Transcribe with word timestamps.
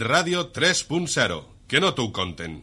Ràdio 0.00 0.48
3.0. 0.52 1.42
Que 1.66 1.80
no 1.82 1.92
t'ho 1.94 2.10
conten. 2.14 2.60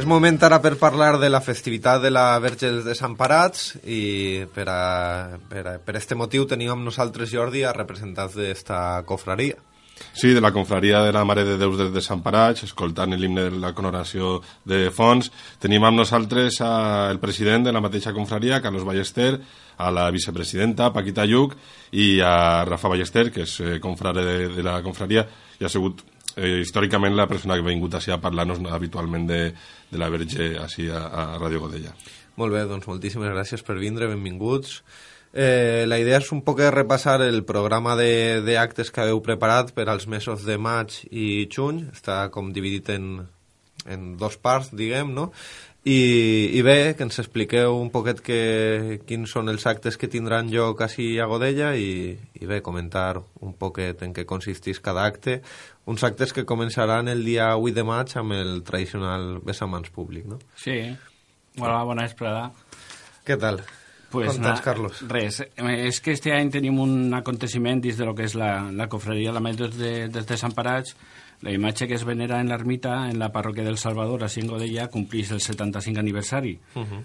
És 0.00 0.06
moment 0.08 0.38
ara 0.46 0.56
per 0.64 0.78
parlar 0.80 1.18
de 1.20 1.28
la 1.28 1.42
festivitat 1.44 2.00
de 2.00 2.08
la 2.08 2.38
Verge 2.40 2.70
dels 2.70 2.86
Desemparats 2.88 3.74
i 3.84 4.46
per, 4.54 4.64
a, 4.72 5.36
per, 5.50 5.64
a, 5.66 5.74
per 5.84 5.96
este 6.00 6.16
motiu 6.16 6.46
tenim 6.48 6.72
amb 6.72 6.86
nosaltres, 6.86 7.28
Jordi, 7.28 7.66
a 7.68 7.74
representants 7.76 8.38
d'esta 8.38 9.02
cofraria. 9.04 9.58
Sí, 10.12 10.34
de 10.34 10.40
la 10.40 10.52
confraria 10.52 11.00
de 11.04 11.12
la 11.12 11.24
Mare 11.24 11.44
de 11.44 11.56
Déus 11.60 11.78
dels 11.78 11.92
Desemparats, 11.94 12.64
escoltant 12.66 13.14
l'himne 13.16 13.46
de 13.48 13.60
la 13.62 13.72
coronació 13.76 14.38
de 14.68 14.88
fons. 14.94 15.30
Tenim 15.62 15.84
amb 15.86 16.00
nosaltres 16.00 16.60
a, 16.64 17.08
el 17.12 17.20
president 17.22 17.68
de 17.68 17.72
la 17.72 17.82
mateixa 17.84 18.14
confraria, 18.16 18.60
Carlos 18.60 18.84
Ballester, 18.84 19.34
a 19.80 19.90
la 19.94 20.10
vicepresidenta, 20.12 20.92
Paquita 20.92 21.24
Lluc, 21.24 21.54
i 21.92 22.20
a 22.20 22.64
Rafa 22.68 22.90
Ballester, 22.92 23.30
que 23.32 23.46
és 23.46 23.58
eh, 23.60 23.76
confrare 23.80 24.24
de, 24.26 24.38
de 24.56 24.64
la 24.66 24.80
confraria, 24.84 25.24
i 25.60 25.64
ha 25.64 25.72
sigut 25.72 26.02
eh, 26.36 26.60
històricament 26.60 27.16
la 27.16 27.28
persona 27.30 27.56
que 27.56 27.64
ha 27.64 27.70
vingut 27.70 27.94
així 27.96 28.12
a 28.12 28.20
parlar-nos 28.20 28.60
habitualment 28.70 29.28
de, 29.28 29.42
de 29.90 30.00
la 30.00 30.10
Verge 30.12 30.54
així 30.60 30.90
a, 30.90 31.06
a 31.06 31.28
Ràdio 31.38 31.64
Godella. 31.66 31.94
Molt 32.40 32.54
bé, 32.54 32.64
doncs 32.68 32.88
moltíssimes 32.88 33.32
gràcies 33.32 33.64
per 33.66 33.76
vindre, 33.80 34.08
benvinguts. 34.10 34.80
Eh, 35.32 35.84
la 35.86 36.00
idea 36.02 36.18
és 36.18 36.30
un 36.34 36.40
poc 36.42 36.58
repassar 36.74 37.20
el 37.22 37.44
programa 37.46 37.94
d'actes 37.94 38.90
que 38.90 39.06
heu 39.06 39.20
preparat 39.22 39.70
per 39.76 39.86
als 39.88 40.08
mesos 40.10 40.42
de 40.46 40.58
maig 40.58 40.96
i 41.10 41.46
juny. 41.46 41.84
Està 41.94 42.24
com 42.34 42.52
dividit 42.52 42.90
en, 42.90 43.26
en 43.86 44.14
dos 44.18 44.36
parts, 44.42 44.72
diguem, 44.74 45.14
no? 45.14 45.30
I, 45.80 46.50
i 46.52 46.60
bé, 46.60 46.92
que 46.92 47.06
ens 47.06 47.16
expliqueu 47.22 47.78
un 47.78 47.88
poquet 47.88 48.18
que, 48.20 49.00
quins 49.08 49.32
són 49.32 49.48
els 49.48 49.64
actes 49.70 49.96
que 49.96 50.10
tindran 50.12 50.50
lloc 50.52 50.82
així 50.84 51.14
a 51.16 51.28
Godella 51.30 51.70
i, 51.72 52.12
i 52.36 52.50
bé, 52.50 52.60
comentar 52.60 53.22
un 53.40 53.54
poquet 53.56 54.04
en 54.04 54.12
què 54.12 54.26
consisteix 54.28 54.82
cada 54.84 55.06
acte, 55.08 55.38
uns 55.88 56.04
actes 56.04 56.36
que 56.36 56.44
començaran 56.44 57.08
el 57.08 57.24
dia 57.24 57.54
8 57.56 57.78
de 57.80 57.88
maig 57.88 58.12
amb 58.20 58.36
el 58.36 58.60
tradicional 58.68 59.38
besamans 59.40 59.88
públic, 59.94 60.28
no? 60.28 60.42
Sí. 60.60 60.82
Hola, 61.56 61.80
bona 61.88 62.04
vesprada. 62.04 62.50
Què 63.24 63.40
tal? 63.40 63.64
Pues 64.10 64.32
Conta'ns, 64.32 64.58
na- 64.58 64.64
Carlos. 64.64 65.00
Res, 65.08 65.40
eh, 65.40 65.86
és 65.86 66.00
que 66.00 66.12
este 66.12 66.32
any 66.34 66.50
tenim 66.50 66.78
un 66.82 67.14
aconteixement 67.14 67.80
dins 67.82 67.96
de 67.96 68.04
lo 68.04 68.14
que 68.14 68.24
és 68.26 68.34
la, 68.34 68.70
la 68.72 68.88
cofreria 68.88 69.32
la 69.32 69.40
Mare 69.40 69.68
de, 69.70 70.08
dels 70.08 70.26
Desemparats. 70.26 70.96
La 71.40 71.52
imatge 71.54 71.86
que 71.88 71.94
es 71.94 72.02
venera 72.04 72.38
en 72.42 72.50
l'ermita, 72.50 73.08
en 73.08 73.18
la 73.18 73.30
parròquia 73.32 73.64
del 73.64 73.78
Salvador, 73.78 74.24
a 74.24 74.28
Godella, 74.28 74.88
complís 74.88 75.30
el 75.30 75.40
75 75.40 75.98
aniversari. 75.98 76.58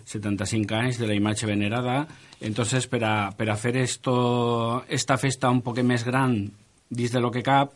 75 0.04 0.76
anys 0.76 0.98
de 1.00 1.08
la 1.08 1.14
imatge 1.14 1.46
venerada. 1.46 2.08
Entonces, 2.42 2.88
per 2.88 3.04
a, 3.06 3.32
per 3.32 3.50
a 3.50 3.56
fer 3.56 3.78
esto, 3.78 4.84
esta 4.90 5.18
festa 5.18 5.50
un 5.50 5.62
poc 5.62 5.80
més 5.84 6.04
gran 6.04 6.52
dins 6.90 7.12
de 7.14 7.22
lo 7.22 7.32
que 7.32 7.44
cap, 7.44 7.72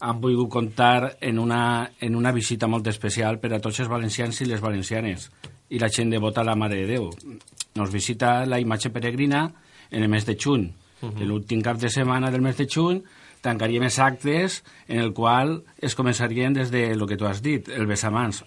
han 0.00 0.20
volgut 0.20 0.50
comptar 0.50 1.16
en 1.22 1.38
una, 1.38 1.90
en 2.00 2.16
una 2.16 2.32
visita 2.32 2.66
molt 2.66 2.86
especial 2.86 3.38
per 3.40 3.54
a 3.54 3.60
tots 3.60 3.80
els 3.80 3.88
valencians 3.88 4.42
i 4.42 4.44
les 4.50 4.60
valencianes 4.60 5.30
i 5.70 5.78
la 5.78 5.88
gent 5.88 6.10
devota 6.10 6.42
a 6.42 6.44
la 6.44 6.56
Mare 6.56 6.76
de 6.82 6.86
Déu. 6.86 7.10
Nos 7.74 7.92
visita 7.92 8.44
la 8.46 8.60
imatge 8.60 8.90
peregrina 8.90 9.46
en 9.90 10.02
el 10.02 10.08
mes 10.08 10.26
de 10.26 10.36
juny. 10.36 10.72
Uh 11.00 11.10
-huh. 11.10 11.24
L'últim 11.24 11.62
cap 11.62 11.78
de 11.78 11.88
setmana 11.88 12.30
del 12.30 12.42
mes 12.42 12.56
de 12.56 12.66
juny 12.66 13.02
tancaríem 13.40 13.82
els 13.82 13.98
actes 13.98 14.64
en 14.88 15.00
el 15.00 15.12
qual 15.12 15.62
es 15.78 15.96
començarien 15.96 16.54
des 16.54 16.70
de 16.70 16.94
lo 16.96 17.06
que 17.06 17.16
tu 17.16 17.26
has 17.26 17.42
dit, 17.42 17.68
el 17.68 17.86
besamans. 17.86 18.44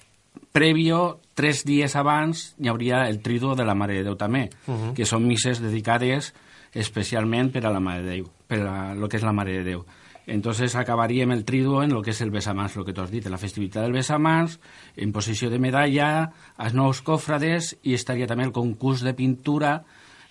Prèvio, 0.52 1.20
tres 1.36 1.64
dies 1.66 1.96
abans, 1.96 2.56
hi 2.60 2.68
hauria 2.68 3.08
el 3.08 3.22
trido 3.22 3.56
de 3.56 3.66
la 3.66 3.76
Mare 3.76 3.94
de 3.94 4.04
Déu 4.04 4.16
també, 4.16 4.50
uh 4.68 4.74
-huh. 4.74 4.94
que 4.94 5.06
són 5.06 5.28
misses 5.28 5.62
dedicades 5.62 6.34
especialment 6.74 7.52
per 7.52 7.66
a 7.66 7.72
la 7.72 7.80
Mare 7.80 8.04
de 8.04 8.10
Déu, 8.10 8.30
per 8.48 8.62
a 8.62 8.96
lo 8.96 9.08
que 9.08 9.18
és 9.18 9.24
la 9.24 9.34
Mare 9.34 9.52
de 9.52 9.64
Déu. 9.64 9.86
Entonces 10.28 10.76
acabaríem 10.76 11.32
el 11.32 11.46
triduo 11.46 11.84
en 11.84 11.94
lo 11.94 12.02
que 12.04 12.12
és 12.12 12.20
el 12.22 12.32
besamans, 12.32 12.76
lo 12.76 12.84
que 12.84 12.92
tu 12.94 13.00
has 13.02 13.10
dit, 13.10 13.26
la 13.32 13.40
festivitat 13.40 13.86
del 13.86 13.94
besamans, 13.96 14.60
en 14.98 15.14
posició 15.16 15.50
de 15.50 15.58
medalla, 15.58 16.34
als 16.58 16.76
nous 16.76 17.00
cofrades, 17.02 17.78
i 17.88 17.96
estaria 17.96 18.28
també 18.28 18.44
el 18.44 18.52
concurs 18.52 19.06
de 19.08 19.14
pintura 19.16 19.78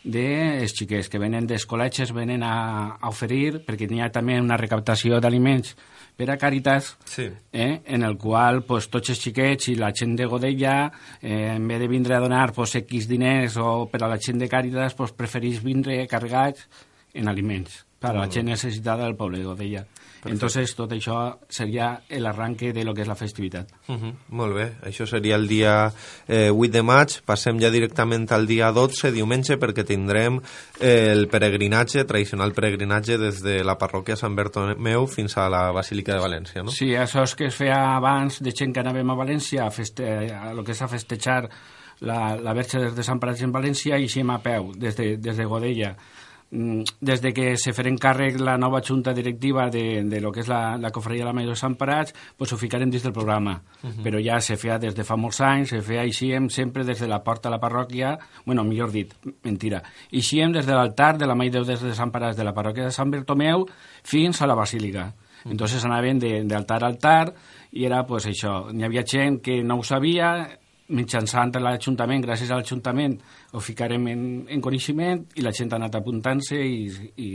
dels 0.04 0.74
xiquets 0.76 1.08
que 1.10 1.18
venen 1.18 1.48
dels 1.48 1.64
col·legis, 1.66 2.12
venen 2.14 2.44
a, 2.46 2.96
a 3.00 3.08
oferir, 3.08 3.64
perquè 3.66 3.88
n'hi 3.90 4.02
ha 4.04 4.10
també 4.14 4.36
una 4.38 4.58
recaptació 4.60 5.18
d'aliments 5.18 5.72
per 6.16 6.28
a 6.30 6.36
Càritas, 6.40 6.92
Sí. 7.04 7.26
eh, 7.52 7.80
en 7.84 8.04
el 8.04 8.16
qual 8.16 8.62
pues, 8.68 8.86
tots 8.88 9.10
els 9.10 9.18
xiquets 9.20 9.68
i 9.72 9.74
la 9.80 9.90
gent 9.96 10.14
de 10.16 10.26
Godella, 10.28 10.92
eh, 11.20 11.56
en 11.56 11.66
vez 11.68 11.80
de 11.80 11.88
vindre 11.88 12.14
a 12.14 12.20
donar 12.20 12.52
pues, 12.52 12.76
X 12.76 13.08
diners 13.08 13.56
o 13.56 13.88
per 13.90 14.04
a 14.04 14.08
la 14.08 14.18
gent 14.20 14.38
de 14.38 14.48
Càritas, 14.48 14.94
pues, 14.94 15.12
preferís 15.12 15.62
vindre 15.64 16.06
carregats 16.06 16.68
en 17.14 17.28
aliments 17.28 17.82
per 17.98 18.12
a 18.12 18.20
la 18.20 18.28
gent 18.28 18.50
necessitada 18.50 19.04
del 19.04 19.16
poble 19.16 19.38
de 19.38 19.44
Godella. 19.44 19.86
Entonces, 20.26 20.72
tot 20.74 20.90
això 20.92 21.16
seria 21.48 21.92
l'arranque 22.18 22.72
de 22.74 22.84
lo 22.84 22.94
que 22.94 23.04
és 23.04 23.08
la 23.08 23.14
festivitat. 23.14 23.70
Uh 23.88 23.94
-huh. 23.94 24.12
Molt 24.28 24.54
bé, 24.54 24.72
això 24.82 25.06
seria 25.06 25.36
el 25.36 25.46
dia 25.46 25.92
eh, 26.26 26.50
8 26.50 26.72
de 26.72 26.82
maig. 26.82 27.22
Passem 27.24 27.60
ja 27.60 27.70
directament 27.70 28.30
al 28.32 28.46
dia 28.46 28.72
12, 28.72 29.12
diumenge, 29.12 29.56
perquè 29.56 29.84
tindrem 29.84 30.40
eh, 30.80 31.12
el 31.12 31.28
peregrinatge, 31.28 32.04
tradicional 32.04 32.52
peregrinatge 32.52 33.18
des 33.18 33.42
de 33.42 33.64
la 33.64 33.78
parròquia 33.78 34.16
Sant 34.16 34.34
Bertomeu 34.34 35.06
fins 35.06 35.36
a 35.36 35.48
la 35.48 35.70
Basílica 35.70 36.14
de 36.14 36.20
València, 36.20 36.62
no? 36.62 36.70
Sí, 36.70 36.94
això 36.94 37.22
és 37.22 37.34
que 37.34 37.46
es 37.46 37.54
feia 37.54 37.96
abans 37.96 38.42
de 38.42 38.52
gent 38.52 38.72
que 38.72 38.80
anàvem 38.80 39.10
a 39.10 39.14
València 39.14 39.66
a, 39.66 39.70
feste, 39.70 40.34
a 40.34 40.52
lo 40.52 40.64
que 40.64 40.72
és 40.72 40.82
a 40.82 40.88
festejar 40.88 41.48
la, 42.00 42.36
la 42.36 42.52
Verge 42.52 42.78
dels 42.78 42.94
Desemparats 42.94 43.42
en 43.42 43.52
València 43.52 43.98
i 43.98 44.04
així 44.04 44.20
a 44.20 44.38
peu, 44.38 44.72
des 44.76 44.96
de, 44.96 45.16
des 45.16 45.36
de 45.36 45.44
Godella. 45.44 45.96
Mm, 46.48 46.84
Des 47.00 47.20
de 47.20 47.32
que 47.34 47.56
se 47.58 47.72
feren 47.74 47.96
càrrec 47.98 48.36
la 48.38 48.56
nova 48.56 48.78
junta 48.80 49.12
directiva 49.12 49.68
de, 49.68 50.04
de 50.06 50.20
lo 50.20 50.30
que 50.30 50.40
és 50.44 50.48
la, 50.48 50.76
la 50.78 50.92
cofreria 50.94 51.24
de 51.24 51.26
la 51.26 51.32
Mare 51.34 51.46
dels 51.48 51.58
Desemparats, 51.58 52.14
pues 52.38 52.52
ho 52.52 52.56
ficarem 52.56 52.88
dins 52.90 53.02
del 53.02 53.12
programa. 53.12 53.62
Uh 53.82 53.88
-huh. 53.90 54.02
Però 54.04 54.20
ja 54.22 54.40
se 54.40 54.56
feia 54.56 54.78
des 54.78 54.94
de 54.94 55.02
fa 55.04 55.16
molts 55.16 55.40
anys, 55.40 55.70
se 55.70 55.82
feia 55.82 56.02
així 56.02 56.30
sempre 56.48 56.84
des 56.84 57.00
de 57.00 57.08
la 57.08 57.22
porta 57.24 57.48
a 57.48 57.50
la 57.52 57.58
parròquia, 57.58 58.18
bueno, 58.44 58.62
millor 58.62 58.92
dit, 58.92 59.12
mentira, 59.42 59.82
així 60.12 60.38
des 60.52 60.66
de 60.66 60.72
l'altar 60.72 61.18
de 61.18 61.26
la 61.26 61.34
de 61.34 61.50
Déu 61.50 61.64
dels 61.64 61.82
Desemparats 61.82 62.36
de 62.36 62.44
la 62.44 62.52
parròquia 62.54 62.84
de 62.84 62.90
Sant 62.92 63.10
Bertomeu 63.10 63.66
fins 64.04 64.40
a 64.40 64.46
la 64.46 64.54
Basílica. 64.54 65.14
Entonces 65.44 65.84
anaven 65.84 66.18
de- 66.18 66.44
d'altar 66.44 66.82
a 66.82 66.86
altar 66.86 67.34
i 67.72 67.84
era 67.84 68.04
pues, 68.06 68.26
això. 68.26 68.72
N'hi 68.72 68.84
havia 68.84 69.02
gent 69.04 69.40
que 69.42 69.62
no 69.62 69.76
ho 69.78 69.82
sabia, 69.82 70.58
mitjançant 70.88 71.54
l'Ajuntament, 71.60 72.24
gràcies 72.24 72.50
a 72.50 72.56
l'Ajuntament, 72.60 73.18
ho 73.52 73.60
ficarem 73.60 74.06
en, 74.12 74.24
en 74.48 74.60
coneixement 74.62 75.24
i 75.36 75.42
la 75.42 75.52
gent 75.52 75.72
ha 75.72 75.80
anat 75.80 75.96
apuntant-se 75.98 76.58
i, 76.62 76.86
i, 77.16 77.30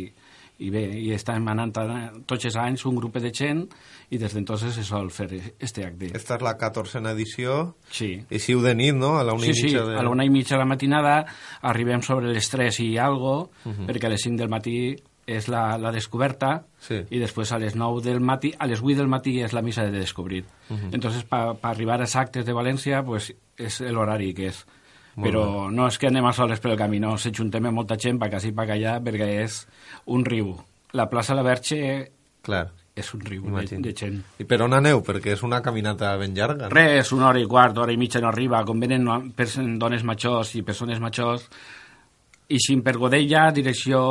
i 0.62 0.70
bé, 0.70 0.84
i 1.02 1.10
estem 1.16 1.48
anant 1.52 1.72
a- 1.82 2.12
tots 2.30 2.46
els 2.46 2.56
anys 2.62 2.86
un 2.86 2.96
grup 2.96 3.18
de 3.20 3.32
gent 3.34 3.64
i 4.12 4.18
des 4.22 4.34
d'entonces 4.36 4.76
se 4.76 4.84
sol 4.84 5.10
fer 5.12 5.28
este 5.60 5.84
acte. 5.86 6.12
Esta 6.16 6.36
és 6.38 6.42
la 6.46 6.56
14a 6.60 7.12
edició. 7.12 7.76
Sí. 7.90 8.14
I 8.30 8.40
si 8.40 8.54
de 8.62 8.76
nit, 8.76 8.94
no? 8.96 9.18
A 9.18 9.24
la 9.24 9.34
una 9.34 9.46
Sí, 9.48 9.52
i 9.52 9.54
sí, 9.56 9.64
mitja 9.72 9.86
de... 9.88 9.98
a 9.98 10.04
la 10.04 10.10
una 10.10 10.24
i 10.26 10.30
mitja 10.30 10.56
de 10.56 10.60
la 10.64 10.70
matinada 10.70 11.16
arribem 11.62 12.02
sobre 12.06 12.32
les 12.32 12.50
3 12.50 12.80
i 12.86 12.98
algo, 12.98 13.50
perquè 13.66 14.06
a 14.08 14.14
les 14.14 14.22
5 14.28 14.38
del 14.38 14.50
matí 14.54 14.78
és 15.28 15.48
la, 15.48 15.78
la 15.78 15.92
descoberta 15.92 16.64
Sí. 16.82 16.98
i 17.12 17.20
després 17.22 17.52
a 17.52 17.60
les 17.62 17.76
9 17.76 18.02
del 18.02 18.20
matí, 18.22 18.54
a 18.58 18.66
les 18.68 18.82
8 18.82 18.98
del 18.98 19.08
matí 19.08 19.40
és 19.42 19.54
la 19.54 19.62
missa 19.62 19.84
de 19.86 19.92
descobrir. 20.00 20.46
Entonces, 20.92 21.24
para 21.24 21.54
pa 21.54 21.70
arribar 21.70 22.00
als 22.02 22.16
actes 22.16 22.46
de 22.46 22.54
València, 22.54 23.04
pues, 23.06 23.34
és 23.58 23.82
l'horari 23.82 24.34
que 24.34 24.48
és. 24.48 24.66
Però 25.16 25.70
no 25.70 25.88
és 25.88 25.98
que 26.00 26.08
anem 26.08 26.26
a 26.26 26.32
soles 26.34 26.60
pel 26.64 26.78
camí, 26.80 27.00
no, 27.00 27.18
s'ajuntem 27.18 27.66
amb 27.68 27.76
molta 27.76 27.98
gent, 28.00 28.18
pa 28.18 28.26
aquí, 28.32 28.52
pa 28.56 28.64
allà, 28.64 29.00
perquè 29.04 29.28
és 29.44 29.68
un 30.08 30.24
riu. 30.26 30.56
La 30.94 31.10
plaça 31.10 31.36
La 31.36 31.44
Verge 31.44 32.12
Clar. 32.42 32.70
és 32.96 33.14
un 33.14 33.20
riu 33.22 33.42
de, 33.44 33.48
Imagino. 33.50 33.82
de 33.82 33.94
gent. 33.94 34.24
I 34.40 34.44
per 34.46 34.62
on 34.64 34.74
aneu? 34.74 35.04
Perquè 35.04 35.34
és 35.36 35.44
una 35.44 35.62
caminata 35.62 36.16
ben 36.18 36.34
llarga. 36.34 36.70
no? 36.70 36.74
Res, 36.74 37.12
una 37.12 37.28
hora 37.28 37.40
i 37.40 37.46
quart, 37.46 37.78
hora 37.78 37.92
i 37.92 37.98
mitja 37.98 38.20
no 38.22 38.30
arriba, 38.30 38.64
com 38.66 38.80
venen 38.80 39.06
dones 39.78 40.04
majors 40.04 40.56
i 40.56 40.62
persones 40.64 41.00
majors, 41.00 41.50
i 42.52 42.58
xin 42.60 42.82
per 42.84 42.98
Godella, 43.00 43.46
direcció 43.56 44.02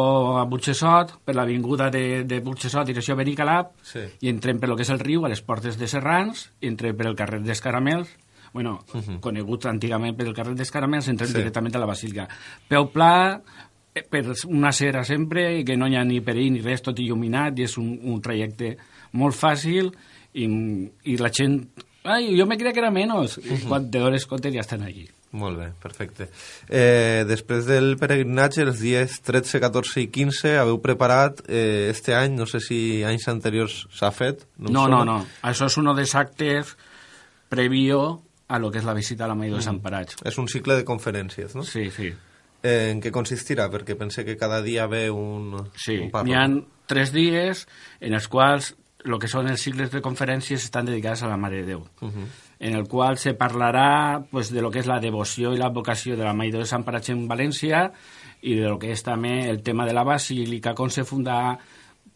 a 0.40 0.44
Burxessot, 0.48 1.18
per 1.24 1.34
l'avinguda 1.36 1.90
de, 1.92 2.22
de 2.24 2.38
Burxessot, 2.40 2.86
direcció 2.88 3.14
a 3.14 3.18
Benicalap, 3.20 3.74
Sí. 3.84 4.00
i 4.24 4.30
entrem 4.32 4.58
per 4.60 4.68
lo 4.70 4.76
que 4.78 4.82
és 4.86 4.90
el 4.94 5.00
riu, 5.02 5.26
a 5.26 5.28
les 5.28 5.42
portes 5.44 5.76
de 5.78 5.88
Serrans, 5.90 6.46
i 6.60 6.68
entrem 6.70 6.96
per 6.96 7.06
el 7.10 7.16
carrer 7.18 7.42
dels 7.44 7.60
Caramels, 7.60 8.08
bueno, 8.52 8.78
conegut 9.22 9.66
antigament 9.70 10.16
per 10.18 10.26
el 10.26 10.34
carrer 10.34 10.56
dels 10.58 10.72
Caramels, 10.74 11.08
entrem 11.12 11.28
Sí. 11.30 11.36
directament 11.36 11.76
a 11.76 11.82
la 11.84 11.86
Basílica. 11.86 12.28
Peu 12.68 12.88
pla, 12.90 13.40
eh, 13.94 14.02
per 14.08 14.24
una 14.48 14.72
cera 14.72 15.04
sempre, 15.04 15.58
i 15.60 15.64
que 15.64 15.76
no 15.76 15.86
hi 15.86 15.96
ha 15.96 16.04
ni 16.04 16.20
perill 16.20 16.52
ni 16.52 16.60
res, 16.64 16.82
tot 16.82 16.98
il·luminat, 16.98 17.58
i 17.58 17.68
és 17.68 17.76
un, 17.78 17.92
un 18.02 18.20
trajecte 18.22 18.76
molt 19.12 19.34
fàcil, 19.36 19.92
i, 20.34 20.46
i 21.04 21.16
la 21.18 21.30
gent... 21.30 21.60
Ai, 22.04 22.36
jo 22.38 22.46
me 22.46 22.56
creia 22.56 22.72
que 22.72 22.80
era 22.80 22.90
menys. 22.90 23.36
Uh 23.38 23.44
-huh. 23.44 23.68
Quan 23.68 23.90
te 23.90 23.98
dones 23.98 24.26
compte 24.26 24.52
ja 24.52 24.60
estan 24.60 24.82
allí. 24.82 25.08
Molt 25.32 25.58
bé, 25.58 25.72
perfecte. 25.78 26.28
Eh, 26.68 27.24
després 27.26 27.66
del 27.66 27.96
peregrinatge, 28.00 28.62
els 28.62 28.80
dies 28.80 29.20
13, 29.22 29.60
14 29.60 30.00
i 30.00 30.08
15, 30.08 30.56
haveu 30.58 30.80
preparat 30.82 31.40
eh, 31.46 31.88
este 31.90 32.14
any, 32.14 32.34
no 32.34 32.46
sé 32.46 32.58
si 32.60 33.04
anys 33.04 33.28
anteriors 33.28 33.86
s'ha 33.94 34.10
fet. 34.10 34.46
No, 34.58 34.70
no, 34.70 34.82
sona. 34.82 35.04
no. 35.04 35.26
Això 35.42 35.66
és 35.66 35.76
un 35.78 35.94
dels 35.94 36.14
actes 36.14 36.76
previo 37.48 38.22
a 38.48 38.58
lo 38.58 38.72
que 38.72 38.78
és 38.78 38.84
la 38.84 38.94
visita 38.94 39.24
a 39.24 39.28
la 39.28 39.36
Maï 39.38 39.52
de 39.54 39.62
Sant 39.62 39.78
Parats. 39.80 40.16
És 40.26 40.36
un 40.38 40.48
cicle 40.48 40.74
de 40.74 40.84
conferències, 40.84 41.54
no? 41.54 41.62
Sí, 41.62 41.90
sí. 41.94 42.10
Eh, 42.62 42.90
en 42.90 43.00
què 43.00 43.12
consistirà? 43.14 43.70
Perquè 43.70 43.94
pense 43.96 44.24
que 44.24 44.36
cada 44.36 44.60
dia 44.62 44.88
ve 44.90 45.08
un, 45.10 45.54
Sí, 45.78 45.96
un 45.96 46.10
n'hi 46.26 46.34
ha 46.34 46.48
tres 46.90 47.12
dies 47.14 47.68
en 48.00 48.18
els 48.18 48.26
quals 48.28 48.74
el 49.04 49.18
que 49.18 49.28
són 49.30 49.48
els 49.48 49.62
cicles 49.62 49.90
de 49.92 50.02
conferències 50.04 50.64
estan 50.66 50.88
dedicats 50.88 51.22
a 51.22 51.30
la 51.30 51.38
Mare 51.40 51.62
de 51.62 51.74
Déu, 51.74 51.84
en 52.60 52.76
el 52.76 52.86
qual 52.88 53.18
se 53.18 53.34
parlarà 53.34 54.22
pues, 54.30 54.52
de 54.52 54.60
lo 54.60 54.70
que 54.70 54.80
és 54.82 54.88
la 54.90 55.00
devoció 55.00 55.54
i 55.54 55.60
la 55.60 55.70
vocació 55.72 56.16
de 56.16 56.24
la 56.24 56.34
Mare 56.34 56.50
de 56.50 56.58
Déu 56.58 56.66
de 56.66 56.70
Sant 56.70 56.84
Parats 56.84 57.12
en 57.12 57.26
València 57.28 57.86
i 58.42 58.56
de 58.56 58.68
lo 58.68 58.78
que 58.78 58.92
és 58.92 59.02
també 59.04 59.48
el 59.48 59.62
tema 59.62 59.86
de 59.86 59.94
la 59.96 60.04
basílica, 60.04 60.74
com 60.74 60.90
se 60.90 61.04
funda 61.04 61.58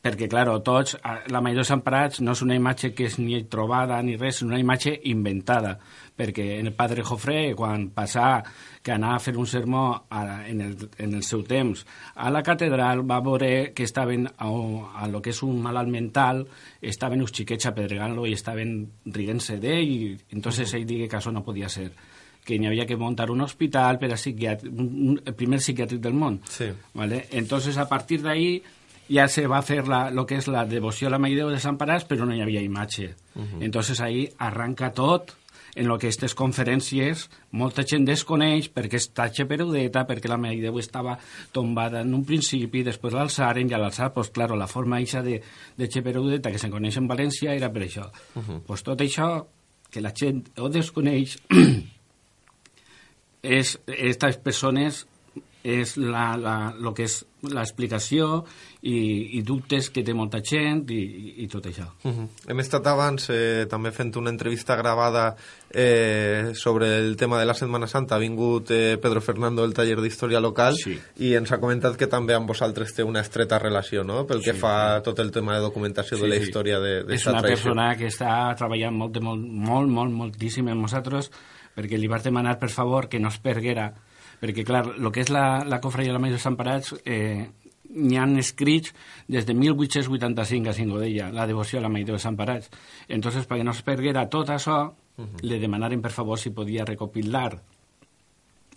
perquè, 0.05 0.29
claro, 0.29 0.59
tots, 0.61 0.99
la 1.33 1.41
Mare 1.41 1.63
de 1.63 1.65
Sant 1.65 1.81
Parats 1.85 2.21
no 2.21 2.35
és 2.37 2.43
una 2.45 2.57
imatge 2.59 2.93
que 2.93 3.09
és 3.09 3.17
ni 3.19 3.41
trobada 3.49 4.03
ni 4.05 4.19
res, 4.21 4.43
és 4.43 4.45
una 4.45 4.61
imatge 4.61 4.99
inventada, 5.09 5.79
perquè 6.17 6.59
en 6.61 6.71
el 6.71 6.75
padre 6.79 7.03
Jofré, 7.03 7.55
quan 7.59 7.89
passà 7.95 8.39
que 8.85 8.93
anava 8.95 9.19
a 9.19 9.23
fer 9.23 9.35
un 9.41 9.49
sermó 9.51 9.85
a, 10.09 10.45
en, 10.47 10.61
el, 10.63 10.77
en 10.99 11.15
el 11.19 11.23
seu 11.27 11.43
temps 11.47 11.85
a 12.15 12.31
la 12.31 12.43
catedral, 12.47 13.03
va 13.09 13.21
veure 13.25 13.73
que 13.75 13.83
estaven 13.83 14.29
a, 14.29 14.49
a 14.49 15.09
lo 15.11 15.23
que 15.23 15.35
és 15.35 15.43
un 15.43 15.61
malalt 15.63 15.91
mental, 15.91 16.45
estaven 16.81 17.25
uns 17.25 17.35
xiquets 17.35 17.71
apedregant-lo 17.71 18.29
i 18.29 18.37
estaven 18.37 18.77
rient-se 19.07 19.59
d'ell, 19.63 19.95
i 19.95 20.37
entonces 20.37 20.75
ell 20.75 20.87
digué 20.87 21.09
que 21.09 21.19
això 21.19 21.35
no 21.35 21.45
podia 21.47 21.69
ser 21.73 21.91
que 22.45 22.59
n'hi 22.61 22.69
havia 22.69 22.85
que 22.87 22.97
muntar 23.01 23.31
un 23.33 23.41
hospital 23.41 23.99
per 23.99 24.13
a 24.13 24.19
psiquiàtric, 24.21 24.71
un, 24.71 25.19
el 25.25 25.35
primer 25.35 25.59
psiquiàtric 25.63 26.03
del 26.05 26.13
món. 26.13 26.43
Sí. 26.45 26.69
¿vale? 26.93 27.25
Entonces, 27.33 27.79
a 27.79 27.89
partir 27.89 28.21
de 28.23 28.31
ahí 28.31 28.51
ya 29.09 29.29
se 29.29 29.47
va 29.47 29.57
a 29.57 29.61
hacer 29.61 29.89
la, 29.89 30.11
lo 30.11 30.27
que 30.27 30.37
es 30.37 30.47
la 30.47 30.65
devoció 30.65 31.09
a 31.09 31.11
la 31.11 31.19
Maideu 31.19 31.49
de 31.49 31.61
Sant 31.61 31.81
Paràs, 31.81 32.05
però 32.09 32.29
no 32.29 32.37
hi 32.37 32.43
havia 32.45 32.63
imatge. 32.65 33.15
Entonces, 33.61 34.01
ahí 34.01 34.29
arranca 34.39 34.93
tot 34.93 35.33
en 35.75 35.89
lo 35.89 35.99
que 35.99 36.07
aquestes 36.07 36.35
conferències 36.39 37.27
molta 37.53 37.85
gent 37.87 38.07
desconeix 38.07 38.71
perquè 38.75 39.01
està 39.01 39.27
xeperudeta, 39.35 40.05
perquè 40.09 40.31
la 40.31 40.39
Maideu 40.41 40.79
estava 40.79 41.17
tombada 41.53 42.05
en 42.05 42.15
un 42.15 42.25
principi, 42.27 42.85
després 42.87 43.17
l'alçaren 43.17 43.71
i 43.71 43.75
a 43.75 43.81
l'alçar, 43.83 44.13
pues, 44.15 44.31
claro, 44.35 44.57
la 44.57 44.71
forma 44.71 45.01
eixa 45.03 45.23
de, 45.23 45.41
de 45.77 45.91
xeperudeta 45.91 46.53
que 46.53 46.63
se 46.63 46.71
coneix 46.71 46.99
en 47.01 47.11
València 47.11 47.55
era 47.55 47.73
per 47.73 47.85
això. 47.87 48.11
pues 48.67 48.83
tot 48.83 49.01
això 49.01 49.47
que 49.91 50.03
la 50.03 50.15
gent 50.15 50.45
ho 50.59 50.69
desconeix 50.69 51.39
és 53.59 53.77
estas 53.87 54.39
persones 54.43 55.05
és 55.65 55.97
la, 55.97 56.35
la, 56.37 56.55
lo 56.77 56.93
que 56.93 57.07
és 57.09 57.23
l'explicació 57.49 58.43
i, 58.85 59.39
i 59.39 59.41
dubtes 59.45 59.89
que 59.93 60.03
té 60.05 60.13
molta 60.17 60.43
gent 60.45 60.83
i, 60.93 61.01
i, 61.41 61.47
tot 61.49 61.65
això. 61.71 61.87
Uh 62.05 62.13
-huh. 62.13 62.29
Hem 62.49 62.61
estat 62.61 62.87
abans 62.87 63.31
eh, 63.31 63.67
també 63.69 63.91
fent 63.91 64.15
una 64.17 64.31
entrevista 64.31 64.77
gravada 64.77 65.37
eh, 65.71 66.53
sobre 66.55 66.99
el 66.99 67.17
tema 67.17 67.39
de 67.39 67.47
la 67.47 67.55
Setmana 67.55 67.87
Santa. 67.87 68.17
Ha 68.17 68.19
vingut 68.19 68.71
eh, 68.71 68.99
Pedro 69.01 69.21
Fernando 69.21 69.63
del 69.63 69.73
taller 69.73 70.01
d'Història 70.01 70.41
Local 70.41 70.75
Sí. 70.77 70.99
i 71.17 71.35
ens 71.35 71.51
ha 71.53 71.59
comentat 71.59 71.97
que 71.97 72.07
també 72.07 72.35
amb 72.35 72.49
vosaltres 72.49 72.93
té 72.95 73.03
una 73.03 73.21
estreta 73.21 73.59
relació, 73.59 74.05
no?, 74.05 74.27
pel 74.27 74.43
que 74.43 74.53
fa 74.53 74.97
a 74.97 75.03
tot 75.03 75.19
el 75.19 75.31
tema 75.31 75.55
de 75.55 75.61
documentació 75.61 76.19
de 76.19 76.29
la 76.29 76.37
història 76.37 76.79
de, 76.79 77.05
de 77.05 77.15
és 77.15 77.27
una 77.27 77.41
persona 77.41 77.97
que 77.97 78.07
està 78.07 78.55
treballant 78.55 78.95
molt, 78.95 79.19
molt, 79.21 79.43
molt, 79.43 79.89
molt, 79.89 80.13
moltíssim 80.13 80.69
amb 80.69 80.83
nosaltres 80.83 81.31
perquè 81.75 81.99
li 81.99 82.07
vas 82.07 82.23
demanar, 82.23 82.59
per 82.59 82.71
favor, 82.71 83.09
que 83.09 83.19
no 83.19 83.29
es 83.29 83.39
perguera 83.39 83.93
perquè, 84.45 84.65
clar, 84.69 84.85
el 84.99 85.13
que 85.13 85.25
és 85.25 85.31
la, 85.33 85.65
la 85.65 85.81
cofreia 85.81 86.13
de 86.13 86.19
la 86.19 86.23
Major 86.23 86.43
Sant 86.43 86.57
Parats 86.61 86.93
eh, 87.05 87.47
n'hi 87.95 88.19
han 88.21 88.37
escrits 88.41 88.93
des 89.31 89.47
de 89.49 89.55
1885 89.57 90.69
a 90.69 90.75
Cingodella, 90.77 91.31
la 91.33 91.47
devoció 91.49 91.79
a 91.79 91.85
la 91.85 91.93
Maideu 91.93 92.19
de 92.19 92.23
Sant 92.23 92.37
Parats. 92.37 92.69
Entonces, 93.09 93.49
perquè 93.49 93.65
no 93.65 93.73
es 93.73 93.81
perguera 93.87 94.27
tot 94.29 94.53
això, 94.53 94.83
li 95.47 95.61
demanaren, 95.63 96.03
per 96.03 96.13
favor, 96.13 96.39
si 96.39 96.51
podia 96.51 96.85
recopilar 96.85 97.53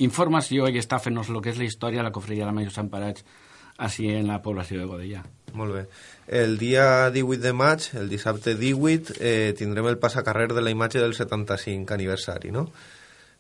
informació 0.05 0.67
i 0.69 0.77
està 0.77 1.01
fent-nos 1.01 1.31
el 1.33 1.41
que 1.41 1.51
és 1.51 1.59
la 1.59 1.65
història 1.65 2.03
de 2.03 2.07
la 2.07 2.13
cofreia 2.13 2.45
de 2.45 2.51
la 2.51 2.55
Major 2.55 2.75
Sant 2.75 2.91
Parats 2.93 3.25
així 3.77 4.07
en 4.09 4.29
la 4.29 4.39
població 4.41 4.79
de 4.79 4.85
Godella. 4.89 5.23
Molt 5.57 5.73
bé. 5.73 5.83
El 6.27 6.57
dia 6.57 7.09
18 7.13 7.41
de 7.41 7.53
maig, 7.53 7.89
el 7.97 8.09
dissabte 8.09 8.55
18, 8.57 9.17
eh, 9.19 9.53
tindrem 9.57 9.89
el 9.89 9.99
passacarrer 10.01 10.49
de 10.53 10.63
la 10.65 10.73
imatge 10.73 11.01
del 11.01 11.13
75 11.17 11.93
aniversari, 11.93 12.53
no? 12.53 12.67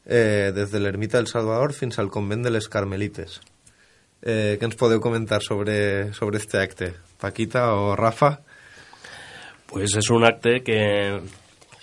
Eh, 0.07 0.51
des 0.55 0.71
de 0.71 0.79
l'ermita 0.79 1.17
del 1.19 1.27
Salvador 1.27 1.73
fins 1.75 1.99
al 1.99 2.07
convent 2.09 2.45
de 2.45 2.51
les 2.53 2.69
Carmelites. 2.71 3.41
Eh, 4.23 4.55
què 4.57 4.63
ens 4.65 4.77
podeu 4.79 5.01
comentar 5.03 5.41
sobre, 5.43 6.13
sobre 6.15 6.39
este 6.39 6.61
acte? 6.61 6.93
Paquita 7.19 7.73
o 7.75 7.91
Rafa? 7.99 8.37
Pues 9.67 9.97
és 9.99 10.07
un 10.15 10.23
acte 10.23 10.61
que 10.63 10.79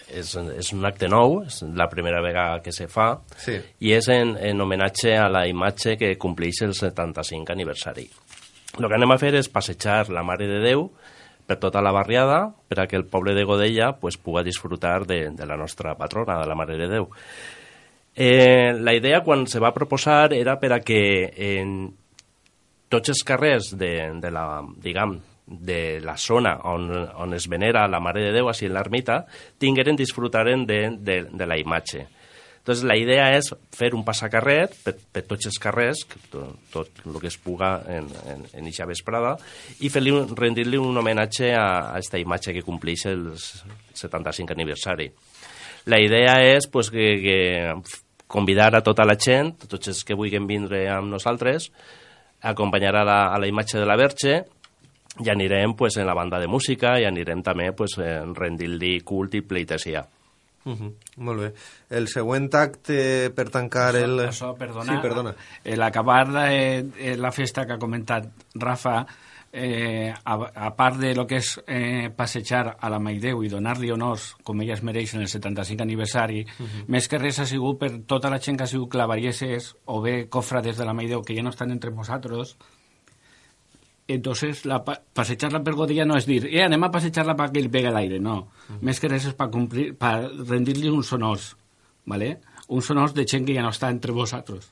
és, 0.08 0.30
és 0.56 0.70
un 0.72 0.86
acte 0.88 1.08
nou, 1.12 1.42
és 1.44 1.60
la 1.76 1.88
primera 1.92 2.22
vegada 2.24 2.62
que 2.64 2.72
se 2.72 2.86
fa, 2.88 3.18
Sí. 3.36 3.58
i 3.84 3.92
és 3.92 4.08
en, 4.08 4.36
en 4.40 4.60
homenatge 4.64 5.18
a 5.20 5.28
la 5.28 5.44
imatge 5.50 5.98
que 6.00 6.14
compleix 6.16 6.62
el 6.64 6.72
75 6.74 7.52
aniversari. 7.52 8.06
El 8.78 8.88
que 8.88 8.96
anem 8.96 9.12
a 9.12 9.18
fer 9.20 9.34
és 9.36 9.50
passejar 9.52 10.08
la 10.10 10.24
Mare 10.24 10.48
de 10.48 10.62
Déu 10.64 10.88
per 11.46 11.58
tota 11.60 11.82
la 11.84 11.92
barriada 11.92 12.54
per 12.68 12.80
a 12.80 12.86
que 12.88 12.96
el 12.96 13.04
poble 13.04 13.34
de 13.36 13.44
Godella 13.44 13.92
pues, 14.00 14.16
puga 14.16 14.42
disfrutar 14.42 15.04
de, 15.06 15.28
de 15.30 15.46
la 15.46 15.58
nostra 15.60 15.94
patrona, 15.94 16.40
de 16.40 16.48
la 16.48 16.56
Mare 16.56 16.78
de 16.80 16.88
Déu. 16.88 17.10
Eh, 18.14 18.72
la 18.78 18.94
idea, 18.94 19.22
quan 19.26 19.46
se 19.46 19.58
va 19.58 19.74
proposar, 19.74 20.32
era 20.32 20.58
per 20.62 20.72
a 20.72 20.80
que 20.80 21.00
en 21.34 21.90
tots 22.88 23.10
els 23.10 23.22
carrers 23.26 23.72
de, 23.74 23.94
de 24.22 24.30
la, 24.30 24.62
diguem, 24.82 25.16
de 25.46 26.00
la 26.00 26.16
zona 26.16 26.54
on, 26.70 26.88
on 27.20 27.34
es 27.34 27.48
venera 27.52 27.88
la 27.90 28.00
Mare 28.00 28.22
de 28.24 28.32
Déu, 28.32 28.48
així 28.48 28.68
en 28.68 28.76
l'ermita, 28.76 29.24
tingueren, 29.60 29.98
disfrutaren 29.98 30.64
de, 30.66 30.78
de, 30.96 31.24
de 31.30 31.48
la 31.48 31.58
imatge. 31.60 32.06
Entonces, 32.64 32.84
la 32.88 32.96
idea 32.96 33.26
és 33.36 33.50
fer 33.76 33.90
un 33.92 34.06
passacarrer 34.06 34.70
per, 34.86 34.94
per 35.12 35.22
tots 35.28 35.50
els 35.50 35.58
carrers, 35.60 36.06
tot, 36.32 36.54
tot 36.72 37.02
el 37.04 37.18
que 37.20 37.28
es 37.28 37.36
puga 37.36 37.74
en, 37.92 38.06
en, 38.24 38.46
en 38.56 38.70
eixa 38.70 38.86
vesprada, 38.88 39.34
i 39.84 39.90
fer-li 39.92 40.14
rendir-li 40.32 40.80
un 40.80 40.96
homenatge 40.96 41.50
a, 41.52 41.66
a 41.92 41.98
esta 42.00 42.16
imatge 42.16 42.54
que 42.56 42.64
compleix 42.64 43.04
el 43.10 43.26
75 43.36 44.56
aniversari. 44.56 45.10
La 45.92 46.00
idea 46.00 46.38
és 46.54 46.64
pues, 46.72 46.88
que, 46.88 47.10
que 47.20 47.38
convidar 48.26 48.74
a 48.74 48.82
tota 48.82 49.04
la 49.04 49.16
gent, 49.20 49.54
tots 49.68 49.88
els 49.92 50.02
que 50.04 50.16
vulguin 50.16 50.46
vindre 50.46 50.86
amb 50.90 51.12
nosaltres, 51.12 51.70
acompanyar 52.44 52.96
a 52.96 53.04
la, 53.04 53.20
a 53.34 53.38
la 53.40 53.48
imatge 53.48 53.78
de 53.78 53.86
la 53.88 53.96
Verge 53.96 54.42
i 55.22 55.30
anirem 55.30 55.76
pues, 55.78 55.96
en 55.96 56.06
la 56.06 56.16
banda 56.16 56.40
de 56.42 56.50
música 56.50 56.98
i 57.00 57.06
anirem 57.08 57.42
també 57.42 57.70
pues, 57.72 57.96
en 58.02 58.34
rendir-li 58.34 58.98
cult 59.06 59.38
i 59.38 59.42
pleitesia. 59.46 60.04
Uh 60.64 60.72
-huh. 60.72 60.92
Molt 61.16 61.40
bé. 61.40 61.52
El 61.90 62.08
següent 62.08 62.48
acte 62.54 63.30
per 63.36 63.50
tancar 63.50 63.96
el... 63.96 64.18
Això, 64.18 64.56
perdona, 64.56 64.94
Sí, 64.94 64.98
perdona. 65.02 65.34
El 65.62 65.82
acabar 65.82 66.26
de, 66.32 66.86
eh, 66.98 67.16
la 67.16 67.30
festa 67.32 67.66
que 67.66 67.74
ha 67.74 67.78
comentat 67.78 68.24
Rafa, 68.54 69.06
eh, 69.54 70.10
a, 70.12 70.34
a 70.66 70.70
part 70.76 70.98
de 70.98 71.14
lo 71.14 71.24
que 71.30 71.38
és 71.38 71.54
eh, 71.66 72.10
passejar 72.16 72.76
a 72.80 72.90
la 72.90 72.98
Maideu 72.98 73.40
i 73.46 73.48
donar-li 73.48 73.92
honors, 73.94 74.32
com 74.42 74.60
ella 74.60 74.74
es 74.74 74.82
mereix 74.82 75.14
en 75.14 75.22
el 75.22 75.28
75 75.30 75.82
aniversari, 75.86 76.42
més 76.90 77.06
que 77.08 77.18
res 77.22 77.38
ha 77.38 77.46
sigut 77.46 77.78
per 77.78 77.92
tota 78.10 78.28
la 78.34 78.40
gent 78.42 78.58
que 78.58 78.66
ha 78.66 78.70
sigut 78.70 78.90
clavarieses 78.92 79.76
o 79.86 80.00
bé 80.02 80.24
cofrades 80.28 80.76
de 80.76 80.84
la 80.84 80.92
Maideu 80.98 81.22
que 81.22 81.36
ja 81.38 81.42
no 81.46 81.54
estan 81.54 81.70
entre 81.70 81.92
nosaltres, 81.94 82.56
entonces 84.06 84.64
la, 84.66 84.82
pa- 84.84 85.00
passejar-la 85.14 85.62
per 85.64 85.72
Godella 85.78 86.04
no 86.04 86.18
és 86.20 86.26
dir 86.28 86.42
eh, 86.50 86.60
anem 86.66 86.82
a 86.84 86.90
passejar-la 86.92 87.36
perquè 87.38 87.62
li 87.64 87.70
pega 87.72 87.92
l'aire, 87.94 88.18
no. 88.20 88.48
Més 88.84 89.00
que 89.00 89.08
res 89.08 89.30
és 89.30 89.36
per, 89.38 89.48
complir, 89.54 89.94
per 89.96 90.28
rendir-li 90.50 90.90
uns 90.92 91.12
honors, 91.16 91.54
¿vale? 92.04 92.34
uns 92.68 92.90
honors 92.92 93.14
de 93.16 93.24
gent 93.28 93.46
que 93.48 93.54
ja 93.56 93.62
no 93.64 93.72
està 93.72 93.88
entre 93.92 94.12
vosaltres. 94.12 94.68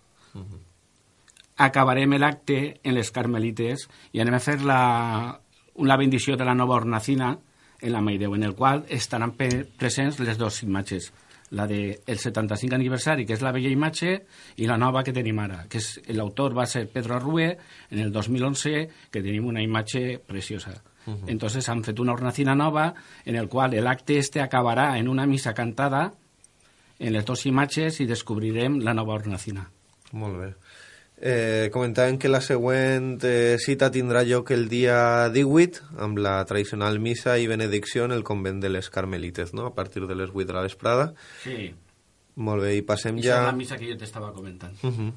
Acabarem 1.57 2.17
l'acte 2.19 2.81
en 2.83 2.95
les 2.97 3.11
Carmelites 3.13 3.89
i 4.13 4.21
anem 4.23 4.39
a 4.39 4.43
fer 4.43 4.61
la, 4.65 5.41
una 5.75 5.97
bendició 5.97 6.37
de 6.37 6.47
la 6.49 6.55
nova 6.55 6.77
hornacina 6.77 7.37
en 7.83 7.93
la 7.93 8.01
Maideu, 8.01 8.35
en 8.35 8.47
el 8.47 8.55
qual 8.55 8.87
estaran 8.89 9.35
presents 9.35 10.21
les 10.21 10.39
dues 10.39 10.63
imatges 10.63 11.13
la 11.53 11.67
del 11.67 12.01
de 12.07 12.17
75 12.17 12.75
aniversari, 12.75 13.27
que 13.29 13.35
és 13.37 13.43
la 13.45 13.53
vella 13.53 13.69
imatge, 13.69 14.15
i 14.57 14.67
la 14.67 14.79
nova 14.81 15.03
que 15.05 15.13
tenim 15.13 15.37
ara, 15.43 15.67
que 15.69 15.83
l'autor 16.17 16.57
va 16.57 16.65
ser 16.67 16.87
Pedro 16.89 17.19
Arrué, 17.19 17.51
en 17.91 18.01
el 18.01 18.13
2011, 18.13 18.73
que 19.13 19.21
tenim 19.21 19.51
una 19.51 19.61
imatge 19.61 20.17
preciosa. 20.19 20.79
Entonces 21.27 21.69
han 21.69 21.83
fet 21.85 22.01
una 22.01 22.15
hornacina 22.15 22.55
nova, 22.55 22.95
en 23.27 23.37
el 23.37 23.51
qual 23.53 23.77
l'acte 23.85 24.17
este 24.19 24.41
acabarà 24.41 24.97
en 24.99 25.09
una 25.09 25.27
missa 25.27 25.53
cantada 25.53 26.13
en 26.99 27.13
les 27.13 27.27
dues 27.27 27.45
imatges 27.47 28.01
i 28.01 28.07
descobrirem 28.07 28.81
la 28.81 28.95
nova 28.95 29.19
hornacina. 29.19 29.69
Molt 30.13 30.39
bé. 30.39 30.51
Eh, 31.23 31.71
comentàvem 31.71 32.17
que 32.19 32.27
la 32.27 32.41
següent 32.43 33.21
eh, 33.23 33.55
cita 33.63 33.93
tindrà 33.95 34.25
lloc 34.27 34.51
el 34.51 34.67
dia 34.67 35.29
18 35.31 36.03
amb 36.03 36.19
la 36.19 36.41
tradicional 36.51 36.99
missa 36.99 37.37
i 37.39 37.47
benedicció 37.47 38.09
en 38.09 38.17
el 38.17 38.25
convent 38.27 38.59
de 38.59 38.73
les 38.75 38.91
Carmelites, 38.91 39.55
no? 39.55 39.69
a 39.71 39.75
partir 39.77 40.09
de 40.11 40.19
les 40.19 40.35
8 40.35 40.49
de 40.51 40.59
la 40.59 40.67
vesprada. 40.67 41.13
Sí, 41.45 41.71
Molt 42.41 42.65
bé, 42.65 42.77
i 42.79 42.83
passem 42.87 43.19
i 43.21 43.27
ja... 43.27 43.37
ja... 43.37 43.49
la 43.51 43.57
missa 43.57 43.77
que 43.77 43.91
jo 43.91 43.97
t'estava 44.01 44.33
comentant. 44.33 44.77
Uh 44.83 44.91
-huh. 44.91 45.13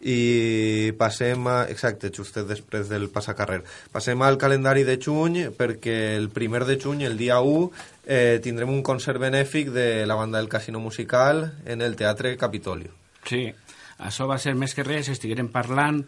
i 0.00 0.92
passem 0.98 1.46
a... 1.46 1.64
Exacte, 1.68 2.10
justet 2.14 2.46
després 2.46 2.88
del 2.88 3.08
passacarrer. 3.08 3.62
Passem 3.90 4.20
al 4.22 4.36
calendari 4.36 4.84
de 4.84 4.98
juny 5.00 5.48
perquè 5.56 6.16
el 6.16 6.28
primer 6.28 6.64
de 6.66 6.78
juny, 6.78 7.02
el 7.02 7.16
dia 7.16 7.40
1, 7.40 7.70
eh, 8.06 8.38
tindrem 8.42 8.68
un 8.68 8.82
concert 8.82 9.18
benèfic 9.18 9.70
de 9.70 10.06
la 10.06 10.14
banda 10.14 10.38
del 10.38 10.48
Casino 10.48 10.78
Musical 10.78 11.54
en 11.64 11.80
el 11.82 11.96
Teatre 11.96 12.36
Capitolio. 12.36 12.90
Sí, 13.24 13.52
això 13.98 14.26
va 14.30 14.38
ser 14.38 14.54
més 14.54 14.74
que 14.74 14.86
res, 14.86 15.10
estiguérem 15.10 15.50
parlant 15.52 16.02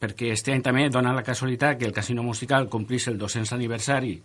perquè 0.00 0.32
este 0.34 0.52
any 0.52 0.62
també 0.62 0.88
dona 0.90 1.14
la 1.14 1.22
casualitat 1.24 1.78
que 1.78 1.86
el 1.86 1.94
Casino 1.96 2.22
Musical 2.22 2.68
complís 2.68 3.08
el 3.08 3.18
200 3.18 3.54
aniversari 3.56 4.16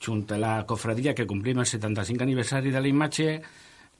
junt 0.00 0.26
a 0.32 0.38
la 0.38 0.52
cofradia 0.66 1.14
que 1.14 1.26
complim 1.26 1.58
el 1.58 1.66
75 1.66 2.22
aniversari 2.22 2.70
de 2.70 2.80
la 2.80 2.88
imatge 2.88 3.40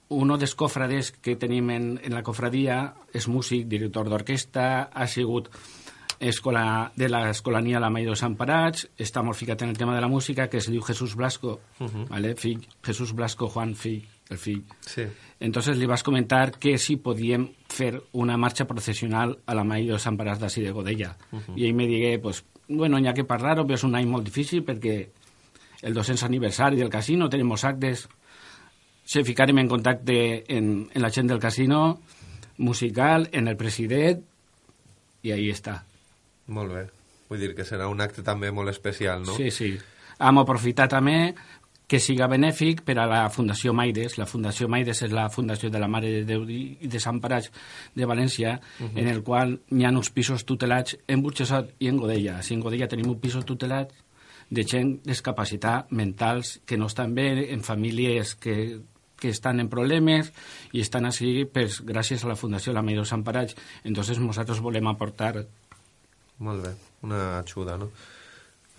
uno 0.08 0.38
dels 0.38 0.54
cofrades 0.54 1.10
que 1.12 1.36
tenim 1.36 1.68
en, 1.70 1.90
en 2.02 2.14
la 2.14 2.22
cofradia 2.24 2.78
és 3.12 3.28
músic, 3.28 3.66
director 3.68 4.08
d'orquestra, 4.08 4.88
ha 4.88 5.06
sigut 5.06 5.50
escola, 6.18 6.90
de 6.96 7.10
l'escolania 7.12 7.80
La 7.80 7.90
Maï 7.92 8.08
Sant 8.16 8.36
Parats, 8.38 8.86
està 8.98 9.22
molt 9.22 9.36
ficat 9.36 9.62
en 9.62 9.74
el 9.74 9.78
tema 9.78 9.94
de 9.94 10.00
la 10.00 10.08
música, 10.08 10.48
que 10.48 10.58
es 10.58 10.70
diu 10.70 10.82
Jesús 10.82 11.14
Blasco, 11.14 11.60
uh 11.80 11.86
-huh. 11.86 12.08
¿vale? 12.08 12.34
fill, 12.36 12.66
Jesús 12.82 13.12
Blasco 13.12 13.48
Juan, 13.48 13.74
fill, 13.74 14.06
el 14.30 14.38
fill. 14.38 14.64
Sí. 14.80 15.06
Entonces 15.40 15.78
li 15.78 15.86
vas 15.86 16.02
comentar 16.02 16.58
que 16.58 16.76
si 16.78 16.96
podíem 16.96 17.48
fer 17.68 17.94
una 18.12 18.36
marxa 18.36 18.66
processional 18.66 19.38
a 19.46 19.54
la 19.54 19.64
Maï 19.64 19.86
de 19.88 19.98
Sant 19.98 20.18
Parats 20.18 20.40
d'ací 20.42 20.62
de 20.62 20.72
Godella. 20.72 21.16
Uh 21.32 21.38
-huh. 21.38 21.56
I 21.56 21.66
ell 21.66 21.74
me 21.74 21.86
digué, 21.86 22.18
pues, 22.18 22.44
bueno, 22.68 22.98
n'hi 22.98 23.08
ha 23.08 23.14
que 23.14 23.24
parlar-ho, 23.24 23.64
però 23.64 23.74
és 23.74 23.84
un 23.84 23.94
any 23.94 24.06
molt 24.06 24.24
difícil 24.24 24.64
perquè 24.64 25.08
el 25.82 25.94
200 25.94 26.24
aniversari 26.24 26.76
del 26.76 26.90
casino, 26.90 27.28
tenim 27.28 27.52
actes, 27.52 28.08
se 29.04 29.24
ficarem 29.24 29.58
en 29.58 29.68
contacte 29.68 30.44
en, 30.48 30.90
en 30.92 31.02
la 31.02 31.10
gent 31.10 31.28
del 31.28 31.38
casino 31.38 32.00
musical, 32.58 33.28
en 33.32 33.48
el 33.48 33.56
president, 33.56 34.22
i 35.22 35.32
ahí 35.32 35.50
està. 35.50 35.84
Molt 36.46 36.72
bé. 36.72 36.82
Vull 37.28 37.40
dir 37.40 37.54
que 37.54 37.64
serà 37.64 37.88
un 37.88 38.00
acte 38.00 38.22
també 38.24 38.50
molt 38.50 38.68
especial, 38.68 39.22
no? 39.22 39.36
Sí, 39.36 39.50
sí. 39.50 39.78
Hem 40.18 40.40
aprofitat 40.40 40.90
també 40.90 41.34
que 41.88 41.98
siga 42.04 42.28
benèfic 42.28 42.82
per 42.84 42.98
a 43.00 43.06
la 43.08 43.22
Fundació 43.32 43.72
Maides. 43.72 44.18
La 44.20 44.26
Fundació 44.28 44.68
Maides 44.68 45.00
és 45.06 45.14
la 45.16 45.28
fundació 45.32 45.70
de 45.72 45.80
la 45.80 45.88
Mare 45.88 46.10
de 46.18 46.26
Déu 46.28 46.44
i 46.52 46.76
Desamparats 46.84 47.48
de 47.96 48.06
València, 48.06 48.60
uh 48.60 48.84
-huh. 48.84 49.00
en 49.00 49.08
el 49.08 49.22
qual 49.22 49.58
hi 49.70 49.84
ha 49.84 49.90
uns 49.90 50.10
pisos 50.10 50.44
tutelats 50.44 50.98
en 51.08 51.22
Burxessot 51.22 51.72
i 51.78 51.88
en 51.88 51.96
Godella. 51.96 52.42
Si 52.42 52.54
en 52.54 52.60
Godella 52.60 52.88
tenim 52.88 53.08
un 53.08 53.20
piso 53.20 53.42
tutelat 53.42 53.90
de 54.50 54.64
gent 54.64 55.00
discapacitat 55.04 55.90
mentals 55.90 56.60
que 56.66 56.76
no 56.76 56.86
estan 56.86 57.14
bé, 57.14 57.52
en 57.52 57.62
famílies 57.62 58.34
que 58.34 58.80
que 59.18 59.28
estan 59.28 59.60
en 59.60 59.68
problemes 59.68 60.32
i 60.72 60.80
estan 60.80 61.04
així 61.04 61.44
pues, 61.44 61.80
gràcies 61.82 62.24
a 62.24 62.28
la 62.28 62.36
Fundació 62.36 62.72
La 62.72 62.82
Maidó 62.82 63.04
Sant 63.04 63.24
Parats. 63.24 63.56
Entonces 63.84 64.18
nosaltres 64.18 64.60
volem 64.60 64.86
aportar... 64.86 65.46
Molt 66.38 66.62
bé, 66.62 66.74
una 67.02 67.38
ajuda, 67.40 67.76
no? 67.76 67.90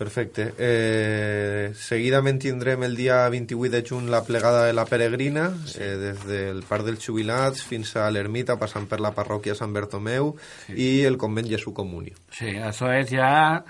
Perfecte. 0.00 0.54
Eh, 0.56 1.74
seguidament 1.76 2.38
tindrem 2.40 2.86
el 2.86 2.94
dia 2.96 3.18
28 3.28 3.68
de 3.74 3.82
juny 3.84 4.06
la 4.08 4.22
plegada 4.24 4.64
de 4.64 4.72
la 4.72 4.86
peregrina, 4.88 5.50
sí. 5.68 5.76
eh, 5.84 5.96
des 6.00 6.22
del 6.24 6.62
Parc 6.64 6.86
dels 6.86 7.04
Jubilats 7.04 7.60
fins 7.68 7.92
a 8.00 8.06
l'ermita, 8.08 8.56
passant 8.56 8.88
per 8.88 9.02
la 9.04 9.12
parròquia 9.12 9.52
Sant 9.58 9.76
Bertomeu 9.76 10.32
sí. 10.64 10.72
i 10.72 10.88
el 11.04 11.20
convent 11.20 11.50
Jesús 11.52 11.76
Comunio. 11.76 12.16
Sí, 12.32 12.54
això 12.56 12.88
és 12.96 13.12
ja 13.12 13.60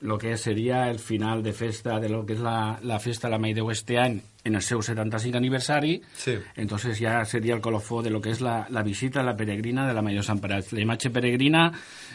lo 0.00 0.18
que 0.18 0.34
seria 0.36 0.88
el 0.90 0.98
final 0.98 1.46
de 1.46 1.54
festa 1.54 2.00
de 2.02 2.10
lo 2.10 2.24
que 2.26 2.34
és 2.34 2.42
la, 2.42 2.80
la 2.82 2.98
festa 2.98 3.28
de 3.28 3.36
la 3.36 3.38
Maideu 3.38 3.70
este 3.70 4.02
any 4.02 4.18
en 4.46 4.54
el 4.54 4.62
seu 4.62 4.80
75 4.82 5.36
aniversari, 5.36 6.00
sí. 6.14 6.38
entonces 6.54 6.98
ya 6.98 7.24
sería 7.24 7.54
el 7.54 7.60
colofó 7.60 8.02
de 8.02 8.10
lo 8.10 8.20
que 8.20 8.30
es 8.30 8.40
la, 8.40 8.66
la 8.70 8.82
visita 8.82 9.20
a 9.20 9.24
la 9.24 9.36
peregrina 9.36 9.86
de 9.86 9.94
la 9.94 10.02
Mayor 10.02 10.24
Sant 10.24 10.40
Parats. 10.40 10.72
La 10.72 10.80
imatge 10.80 11.10
peregrina 11.10 11.72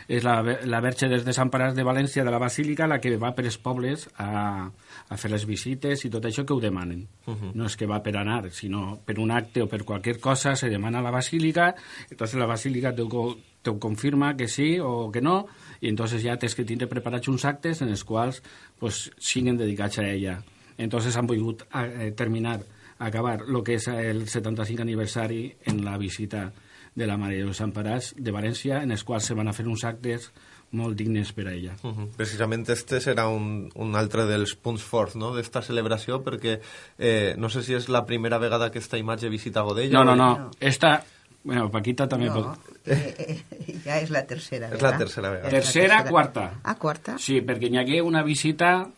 és 0.08 0.24
la, 0.24 0.40
la 0.42 0.80
verge 0.82 1.10
des 1.12 1.26
de 1.28 1.36
Sant 1.36 1.52
Parats 1.52 1.76
de 1.76 1.84
València, 1.84 2.24
de 2.24 2.32
la 2.32 2.40
Basílica, 2.40 2.88
la 2.88 3.02
que 3.04 3.18
va 3.20 3.34
per 3.36 3.46
els 3.46 3.60
pobles 3.60 4.08
a, 4.18 4.66
a 4.68 5.20
fer 5.20 5.32
les 5.32 5.46
visites 5.46 6.06
i 6.08 6.12
tot 6.14 6.26
això 6.26 6.46
que 6.48 6.56
ho 6.56 6.64
demanen. 6.64 7.08
Uh 7.28 7.36
-huh. 7.36 7.52
No 7.54 7.66
és 7.66 7.76
que 7.76 7.86
va 7.86 8.02
per 8.02 8.16
anar, 8.18 8.50
sinó 8.52 9.00
per 9.06 9.20
un 9.20 9.32
acte 9.32 9.62
o 9.62 9.68
per 9.68 9.84
qualsevol 9.84 10.02
cosa 10.20 10.56
se 10.56 10.70
demana 10.70 11.00
a 11.00 11.02
la 11.02 11.12
Basílica, 11.12 11.76
entonces 12.10 12.40
la 12.40 12.46
Basílica 12.46 12.96
te 12.96 13.02
ho, 13.02 13.38
te 13.62 13.70
ho 13.70 13.80
confirma 13.80 14.36
que 14.38 14.48
sí 14.48 14.80
o 14.80 15.12
que 15.12 15.22
no, 15.22 15.48
i 15.82 15.90
entonces 15.90 16.24
ja 16.24 16.38
tens 16.38 16.56
que 16.56 16.66
tindre 16.66 16.88
preparats 16.88 17.28
uns 17.28 17.46
actes 17.46 17.82
en 17.82 17.90
els 17.90 18.04
quals 18.04 18.42
pues, 18.80 19.12
siguin 19.20 19.58
dedicats 19.58 20.00
a 20.00 20.08
ella. 20.08 20.42
Entonces 20.78 21.16
han 21.18 21.28
volgut 21.28 21.64
eh, 21.74 22.12
terminar, 22.16 22.62
acabar 23.00 23.42
lo 23.48 23.64
que 23.64 23.76
és 23.80 23.88
el 23.88 24.28
75 24.30 24.82
aniversari 24.82 25.56
en 25.66 25.84
la 25.86 25.98
visita 25.98 26.52
de 26.96 27.08
la 27.08 27.18
Mare 27.18 27.40
de 27.44 27.54
Sant 27.56 27.72
Paràs 27.74 28.14
de 28.18 28.34
València, 28.36 28.82
en 28.84 28.92
els 28.92 29.04
quals 29.08 29.26
se 29.26 29.38
van 29.38 29.48
a 29.48 29.54
fer 29.56 29.68
uns 29.68 29.86
actes 29.88 30.32
molt 30.72 30.96
dignes 30.96 31.32
per 31.36 31.48
a 31.48 31.54
ella. 31.54 31.76
Uh 31.84 31.92
-huh. 31.92 32.08
Precisament 32.16 32.70
este 32.70 33.00
serà 33.00 33.28
un, 33.28 33.70
un 33.76 33.96
altre 33.96 34.26
dels 34.26 34.56
punts 34.56 34.84
forts 34.84 35.16
no? 35.16 35.36
d'esta 35.36 35.62
celebració, 35.62 36.24
perquè 36.24 36.60
eh, 36.98 37.34
no 37.38 37.50
sé 37.50 37.64
si 37.64 37.74
és 37.74 37.90
la 37.90 38.06
primera 38.06 38.38
vegada 38.38 38.72
que 38.72 38.80
esta 38.80 38.98
imatge 38.98 39.30
visita 39.30 39.62
Godella. 39.62 40.00
No, 40.00 40.04
no, 40.04 40.16
no. 40.16 40.38
no. 40.38 40.52
Esta, 40.60 41.04
Bueno, 41.44 41.72
Paquita 41.72 42.08
també 42.08 42.28
no, 42.30 42.36
pot... 42.36 42.68
Eh, 42.86 43.16
eh, 43.18 43.78
ja 43.84 43.98
és 43.98 44.12
la 44.14 44.22
tercera 44.30 44.70
vegada. 44.70 44.76
És 44.78 44.84
la 44.84 44.98
tercera 44.98 45.30
vegada. 45.32 45.50
Tercera, 45.50 45.88
la 45.88 46.04
tercera. 46.04 46.12
quarta. 46.12 46.60
Ah, 46.64 46.76
quarta? 46.78 47.18
Sí, 47.18 47.42
perquè 47.42 47.72
n'hi 47.72 47.80
hagué 47.82 48.02
una 48.06 48.22
visita 48.22 48.90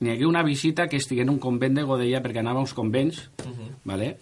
n'hi 0.00 0.10
hagué 0.10 0.26
una 0.26 0.42
visita 0.42 0.88
que 0.88 0.96
estigué 0.96 1.22
en 1.22 1.30
un 1.30 1.38
convent 1.38 1.76
de 1.76 1.84
Godella 1.84 2.22
perquè 2.24 2.40
anava 2.40 2.60
a 2.60 2.64
uns 2.64 2.74
convents, 2.74 3.30
uh 3.44 3.48
-huh. 3.48 3.70
¿vale? 3.84 4.18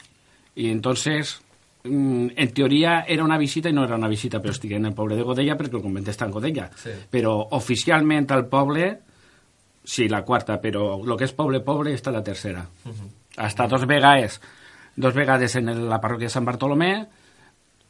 Y 0.55 0.71
entonces, 0.71 1.41
mm, 1.85 2.29
en 2.35 2.53
teoria 2.53 3.05
era 3.07 3.23
una 3.23 3.39
visita 3.39 3.69
i 3.69 3.73
no 3.73 3.85
era 3.85 3.95
una 3.95 4.09
visita, 4.09 4.43
però 4.43 4.51
estigué 4.51 4.77
en 4.77 4.87
el 4.87 4.95
poble 4.95 5.17
de 5.17 5.23
Godella 5.23 5.57
perquè 5.57 5.77
el 5.77 5.83
convent 5.83 6.07
està 6.07 6.27
en 6.27 6.33
Godella. 6.33 6.71
Sí. 6.75 6.91
Però 7.11 7.49
oficialment 7.53 8.27
al 8.33 8.47
poble, 8.47 8.99
sí, 9.85 10.09
la 10.09 10.25
quarta, 10.25 10.61
però 10.61 10.99
el 11.05 11.17
que 11.17 11.25
és 11.25 11.33
poble, 11.33 11.61
poble, 11.61 11.95
està 11.95 12.11
la 12.11 12.25
tercera. 12.25 12.69
Uh 12.85 12.91
-huh. 12.91 13.09
Hasta 13.37 13.69
dos 13.69 13.87
vegades, 13.87 14.41
dos 14.97 15.15
vegades 15.15 15.55
en 15.55 15.89
la 15.89 16.01
parròquia 16.01 16.27
de 16.27 16.31
Sant 16.31 16.45
Bartolomé, 16.45 17.07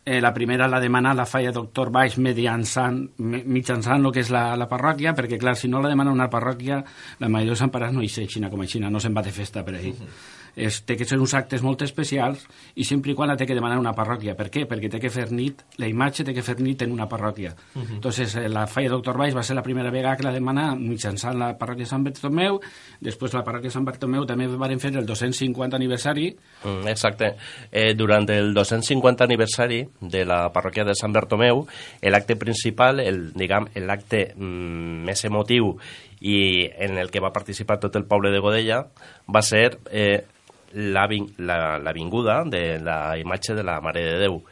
eh, 0.08 0.22
la 0.24 0.32
primera 0.32 0.68
la 0.68 0.80
demana 0.80 1.12
la 1.14 1.26
falla 1.28 1.52
doctor 1.52 1.92
Baix 1.92 2.16
mitjançant, 2.16 3.02
mitjançant 3.20 4.00
el 4.00 4.14
que 4.14 4.24
és 4.24 4.32
la, 4.32 4.56
la 4.56 4.68
parròquia, 4.70 5.12
perquè, 5.18 5.38
clar, 5.40 5.54
si 5.60 5.68
no 5.68 5.84
la 5.84 5.92
demana 5.92 6.14
una 6.14 6.30
parròquia, 6.32 6.80
la 7.20 7.28
Maria 7.28 7.52
de 7.52 7.60
Sant 7.60 7.72
Paràs 7.74 7.92
no 7.92 8.02
hi 8.02 8.10
sé 8.12 8.26
Xina 8.26 8.50
com 8.50 8.64
a 8.64 8.68
Xina, 8.70 8.90
no 8.90 9.02
se'n 9.04 9.16
va 9.16 9.26
de 9.26 9.34
festa 9.36 9.64
per 9.64 9.76
ahir. 9.76 9.94
Uh 9.94 10.08
-huh 10.08 10.37
és, 10.56 10.80
té 10.86 10.96
que 10.96 11.06
ser 11.08 11.18
uns 11.18 11.34
actes 11.34 11.62
molt 11.64 11.82
especials 11.86 12.44
i 12.74 12.84
sempre 12.84 13.12
i 13.12 13.16
quan 13.18 13.30
la 13.30 13.36
té 13.38 13.46
que 13.46 13.56
demanar 13.56 13.78
una 13.80 13.94
parròquia. 13.96 14.34
Per 14.38 14.48
què? 14.52 14.64
Perquè 14.68 14.90
té 14.92 15.00
que 15.02 15.10
fer 15.12 15.28
nit, 15.32 15.64
la 15.78 15.88
imatge 15.90 16.24
té 16.26 16.34
que 16.36 16.44
fer 16.44 16.58
nit 16.60 16.82
en 16.86 16.92
una 16.92 17.08
parròquia. 17.08 17.54
Uh 17.74 17.82
-huh. 17.82 17.94
Entonces, 17.96 18.34
eh, 18.36 18.48
la 18.48 18.66
falla 18.66 18.88
Doctor 18.88 19.16
Baix 19.16 19.34
va 19.34 19.42
ser 19.42 19.56
la 19.56 19.62
primera 19.62 19.90
vegada 19.90 20.16
que 20.16 20.24
la 20.24 20.32
demana 20.32 20.74
mitjançant 20.74 21.38
la 21.38 21.56
parròquia 21.58 21.86
Sant 21.86 22.04
Bartomeu, 22.04 22.60
després 23.00 23.34
la 23.34 23.44
parròquia 23.44 23.70
Sant 23.70 23.84
Bartomeu 23.84 24.26
també 24.26 24.46
van 24.46 24.80
fer 24.80 24.96
el 24.96 25.06
250 25.06 25.76
aniversari. 25.76 26.36
Mm, 26.64 26.88
exacte. 26.88 27.36
Eh, 27.70 27.94
durant 27.94 28.28
el 28.30 28.54
250 28.54 29.24
aniversari 29.24 29.86
de 30.00 30.24
la 30.24 30.52
parròquia 30.52 30.84
de 30.84 30.94
Sant 30.94 31.12
Bartomeu, 31.12 31.66
l'acte 32.02 32.36
principal, 32.36 33.00
el, 33.00 33.32
diguem, 33.32 33.66
l'acte 33.74 34.34
mm, 34.36 35.04
més 35.04 35.24
emotiu 35.24 35.78
i 36.20 36.68
en 36.78 36.98
el 36.98 37.10
que 37.10 37.22
va 37.22 37.32
participar 37.32 37.78
tot 37.78 37.96
el 37.96 38.06
poble 38.08 38.32
de 38.34 38.40
Godella 38.42 38.82
va 39.28 39.42
ser 39.42 39.78
eh, 39.90 40.24
la, 40.72 41.06
la, 41.38 41.78
la 41.78 41.92
vinguda 41.92 42.42
de 42.44 42.78
la 42.80 43.16
imatge 43.18 43.54
de 43.54 43.64
la 43.64 43.80
Mare 43.80 44.04
de 44.04 44.18
Déu 44.26 44.42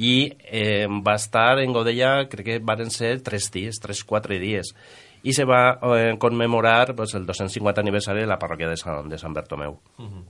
i 0.00 0.30
eh, 0.46 0.86
va 0.86 1.16
estar 1.18 1.58
en 1.60 1.74
Godella, 1.74 2.28
crec 2.30 2.46
que 2.46 2.58
van 2.64 2.90
ser 2.90 3.18
tres 3.26 3.50
dies, 3.52 3.80
tres, 3.82 4.04
quatre 4.04 4.38
dies 4.40 4.74
i 5.22 5.34
se 5.36 5.44
va 5.44 5.78
eh, 5.96 6.16
commemorar 6.18 6.94
pues, 6.96 7.14
el 7.14 7.26
250 7.26 7.80
aniversari 7.80 8.22
de 8.22 8.30
la 8.30 8.38
parròquia 8.38 8.70
de 8.70 8.78
Sant, 8.80 9.08
de 9.10 9.18
Sant 9.18 9.34
Bertomeu. 9.36 9.78
Uh 9.98 10.06
-huh. 10.06 10.24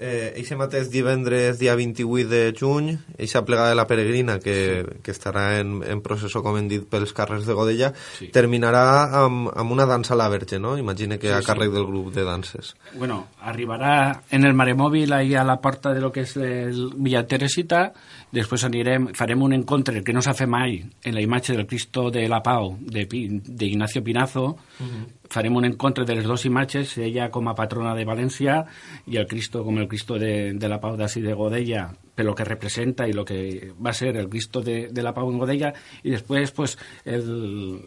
Eh, 0.00 0.32
eixe 0.40 0.56
mateix 0.56 0.88
divendres, 0.88 1.58
dia 1.60 1.74
28 1.76 2.28
de 2.30 2.54
juny, 2.56 2.94
eixa 3.20 3.42
plegada 3.44 3.68
de 3.68 3.76
la 3.76 3.84
peregrina, 3.84 4.38
que, 4.40 4.54
sí. 4.56 5.00
que 5.04 5.12
estarà 5.12 5.58
en, 5.60 5.82
en 5.84 6.00
processó, 6.00 6.40
com 6.40 6.56
hem 6.56 6.70
dit, 6.70 6.86
pels 6.88 7.12
carrers 7.12 7.44
de 7.44 7.56
Godella, 7.58 7.90
sí. 8.16 8.30
terminarà 8.32 8.86
amb, 9.20 9.50
amb 9.52 9.76
una 9.76 9.84
dansa 9.84 10.14
a 10.16 10.18
la 10.22 10.30
Verge, 10.32 10.56
no? 10.56 10.72
Imagine 10.80 11.20
que 11.20 11.28
sí, 11.28 11.34
a 11.36 11.42
càrrec 11.44 11.68
sí. 11.68 11.76
del 11.76 11.84
grup 11.90 12.08
de 12.16 12.24
danses. 12.24 12.72
Bueno, 12.94 13.26
arribarà 13.44 14.22
en 14.32 14.48
el 14.48 14.56
Maremòbil, 14.56 15.12
ahí 15.12 15.36
a 15.36 15.44
la 15.44 15.60
porta 15.60 15.92
de 15.92 16.00
lo 16.00 16.08
que 16.16 16.24
és 16.24 16.32
el 16.40 16.80
Villa 16.96 17.26
Teresita, 17.28 17.90
després 18.32 18.64
anirem, 18.64 19.10
farem 19.12 19.44
un 19.44 19.52
encontre 19.60 20.00
que 20.00 20.16
no 20.16 20.24
s'ha 20.24 20.38
fet 20.38 20.48
mai 20.48 20.80
en 20.80 21.12
la 21.12 21.20
imatge 21.20 21.52
del 21.52 21.68
Cristo 21.68 22.08
de 22.08 22.24
la 22.24 22.40
Pau 22.40 22.72
d'Ignacio 22.80 24.00
Pinazo, 24.00 24.48
uh 24.48 24.80
-huh 24.80 25.08
farem 25.30 25.56
un 25.56 25.64
encontre 25.64 26.04
de 26.04 26.16
les 26.18 26.26
dues 26.26 26.44
imatges, 26.44 26.96
ella 26.98 27.30
com 27.30 27.48
a 27.48 27.54
patrona 27.54 27.94
de 27.94 28.04
València 28.04 28.58
i 29.06 29.16
el 29.20 29.28
Cristo 29.30 29.62
com 29.64 29.78
el 29.78 29.86
Cristo 29.90 30.18
de, 30.18 30.52
de 30.54 30.68
la 30.70 30.78
Pau 30.80 30.96
d'ací 30.96 31.22
de 31.24 31.34
Godella, 31.36 31.88
per 32.14 32.24
lo 32.26 32.34
que 32.36 32.46
representa 32.46 33.08
i 33.08 33.16
lo 33.16 33.24
que 33.26 33.72
va 33.76 33.92
ser 33.96 34.14
el 34.16 34.28
Cristo 34.30 34.62
de, 34.62 34.86
de 34.88 35.02
la 35.02 35.12
Pau 35.16 35.30
en 35.32 35.40
Godella, 35.42 35.72
i 36.04 36.14
després 36.14 36.54
pues, 36.56 36.78
el, 37.04 37.26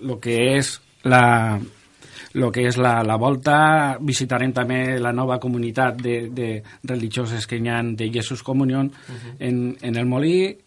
lo 0.04 0.20
que 0.20 0.38
és 0.58 0.76
la, 1.08 1.24
lo 2.34 2.52
que 2.52 2.68
és 2.68 2.78
la, 2.82 2.98
la 3.06 3.18
volta, 3.22 3.98
visitarem 4.02 4.54
també 4.54 5.00
la 5.02 5.14
nova 5.14 5.40
comunitat 5.42 6.02
de, 6.02 6.18
de 6.34 6.50
religioses 6.90 7.48
que 7.48 7.60
hi 7.62 7.70
ha 7.70 7.82
de 7.84 8.10
Jesús 8.14 8.44
Comunión 8.44 8.88
uh 8.92 9.14
-huh. 9.14 9.36
en, 9.40 9.78
en 9.82 9.96
el 9.96 10.06
Molí, 10.06 10.58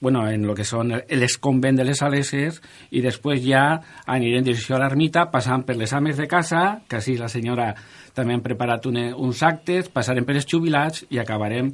bueno, 0.00 0.28
en 0.28 0.46
lo 0.46 0.54
que 0.54 0.64
són 0.64 0.92
els 0.92 1.38
convent 1.40 1.78
de 1.78 1.84
les 1.88 1.98
Saleses 2.02 2.60
i 2.92 3.00
després 3.04 3.40
ja 3.44 3.80
en 4.06 4.24
direcció 4.44 4.76
a 4.76 4.80
l'ermita 4.82 5.26
passant 5.32 5.64
per 5.64 5.76
les 5.76 5.92
ames 5.96 6.16
de 6.16 6.28
casa, 6.28 6.82
que 6.88 7.00
així 7.00 7.16
la 7.16 7.30
senyora 7.32 7.72
també 8.14 8.36
han 8.36 8.44
preparat 8.44 8.86
une, 8.86 9.12
uns 9.14 9.42
actes, 9.42 9.88
passarem 9.88 10.24
per 10.24 10.36
els 10.36 10.48
jubilats 10.48 11.06
i 11.08 11.18
acabarem 11.18 11.72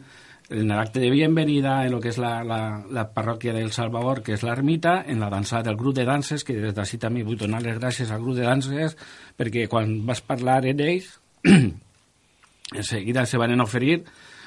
en 0.53 0.69
l'acte 0.69 1.01
de 1.01 1.11
bienvenida 1.11 1.81
en 1.87 1.95
el 1.95 2.01
que 2.03 2.11
és 2.13 2.19
la, 2.21 2.43
la, 2.45 2.83
la 2.93 3.07
parròquia 3.15 3.55
del 3.57 3.73
Salvador, 3.73 4.21
que 4.23 4.35
és 4.37 4.43
l'ermita, 4.45 4.99
en 5.09 5.23
la 5.23 5.31
dansa 5.33 5.63
del 5.65 5.79
grup 5.81 5.97
de 5.97 6.05
danses, 6.05 6.45
que 6.45 6.59
des 6.61 6.75
d'ací 6.77 6.99
també 7.01 7.25
vull 7.25 7.39
donar 7.41 7.63
les 7.65 7.79
gràcies 7.79 8.11
al 8.11 8.21
grup 8.21 8.37
de 8.37 8.45
danses, 8.45 8.97
perquè 9.39 9.65
quan 9.71 10.03
vas 10.07 10.21
parlar 10.21 10.61
en 10.69 10.83
ells, 10.85 11.09
en 11.49 12.85
seguida 12.85 13.25
se 13.27 13.41
van 13.41 13.61
oferir 13.65 14.03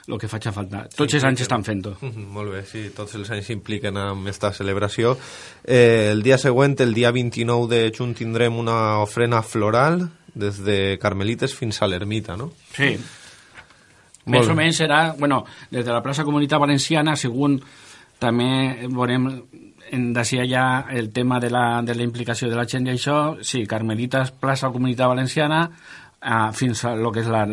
el 0.07 0.19
que 0.19 0.27
a 0.27 0.51
falta. 0.53 0.83
Tots 0.95 1.13
els 1.17 1.23
anys 1.23 1.41
estan 1.41 1.63
fent-ho. 1.63 1.95
Mhm, 2.01 2.25
Molt 2.31 2.51
bé, 2.51 2.63
sí, 2.65 2.89
tots 2.95 3.15
els 3.15 3.29
anys 3.31 3.45
s'impliquen 3.47 3.97
en 3.97 4.21
aquesta 4.21 4.51
celebració. 4.53 5.17
Eh, 5.63 6.09
el 6.11 6.21
dia 6.23 6.37
següent, 6.37 6.79
el 6.81 6.93
dia 6.93 7.11
29 7.11 7.67
de 7.75 7.91
juny, 7.95 8.13
tindrem 8.13 8.55
una 8.57 8.99
ofrena 9.01 9.41
floral 9.41 10.09
des 10.35 10.63
de 10.63 10.97
Carmelites 11.01 11.55
fins 11.55 11.81
a 11.81 11.87
l'ermita, 11.87 12.35
no? 12.37 12.51
Sí. 12.75 12.97
Molt 14.25 14.39
Més 14.41 14.49
o 14.49 14.55
menys 14.55 14.77
serà, 14.81 15.15
bueno, 15.17 15.43
des 15.71 15.85
de 15.85 15.91
la 15.93 16.01
plaça 16.01 16.23
Comunitat 16.25 16.59
Valenciana, 16.59 17.15
segons 17.15 17.61
també 18.19 18.87
veurem 18.89 19.27
en 19.91 20.13
d'ací 20.13 20.39
allà 20.41 20.87
el 20.91 21.11
tema 21.13 21.39
de 21.39 21.49
la, 21.51 21.81
de 21.85 21.93
la 21.93 22.03
implicació 22.03 22.49
de 22.49 22.55
la 22.55 22.65
gent 22.65 22.87
i 22.87 22.91
això, 22.95 23.37
sí, 23.45 23.65
Carmelitas, 23.67 24.31
plaça 24.31 24.71
Comunitat 24.73 25.07
Valenciana, 25.07 25.69
eh, 26.21 26.51
fins 26.53 26.83
a 26.85 26.95
lo 26.95 27.11
que 27.11 27.19
és 27.21 27.27
la- 27.27 27.45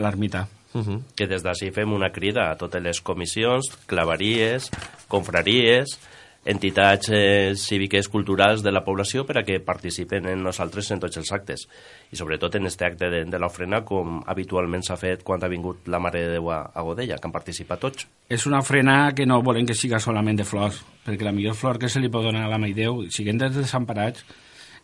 l'ermita. 0.74 0.92
Mhm. 0.92 1.04
que 1.14 1.26
des 1.26 1.42
d'ací 1.42 1.70
fem 1.70 1.92
una 1.92 2.10
crida 2.10 2.50
a 2.50 2.56
totes 2.56 2.82
les 2.82 3.00
comissions, 3.00 3.68
claveries, 3.86 4.70
confraries, 5.08 5.98
entitats 6.44 7.08
eh, 7.12 7.54
cíviques 7.54 8.08
culturals 8.08 8.62
de 8.62 8.72
la 8.72 8.82
població 8.84 9.24
per 9.24 9.38
a 9.38 9.44
que 9.46 9.60
participen 9.60 10.26
en 10.26 10.42
nosaltres 10.42 10.90
en 10.90 11.00
tots 11.00 11.16
els 11.20 11.30
actes. 11.32 11.68
I 12.10 12.18
sobretot 12.18 12.56
en 12.56 12.66
este 12.66 12.84
acte 12.84 13.08
de, 13.10 13.24
de 13.24 13.38
l'ofrena, 13.38 13.84
com 13.86 14.20
habitualment 14.26 14.82
s'ha 14.82 14.98
fet 14.98 15.22
quan 15.22 15.42
ha 15.42 15.48
vingut 15.48 15.86
la 15.86 16.00
Mare 16.02 16.24
de 16.24 16.32
Déu 16.36 16.50
a, 16.50 16.64
a 16.74 16.82
Godella, 16.82 17.18
que 17.18 17.28
han 17.28 17.34
participat 17.34 17.80
tots. 17.80 18.08
És 18.28 18.46
una 18.46 18.58
ofrena 18.58 19.12
que 19.14 19.26
no 19.26 19.42
volem 19.42 19.66
que 19.66 19.78
siga 19.78 20.00
solament 20.02 20.40
de 20.40 20.48
flors, 20.48 20.82
perquè 21.06 21.24
la 21.24 21.34
millor 21.34 21.54
flor 21.54 21.78
que 21.78 21.88
se 21.88 22.02
li 22.02 22.10
pot 22.10 22.26
donar 22.26 22.46
a 22.46 22.50
la 22.50 22.58
Mare 22.58 22.74
de 22.74 22.88
Déu, 22.88 23.04
siguent 23.10 23.38
des 23.38 23.54
desemparats, 23.54 24.24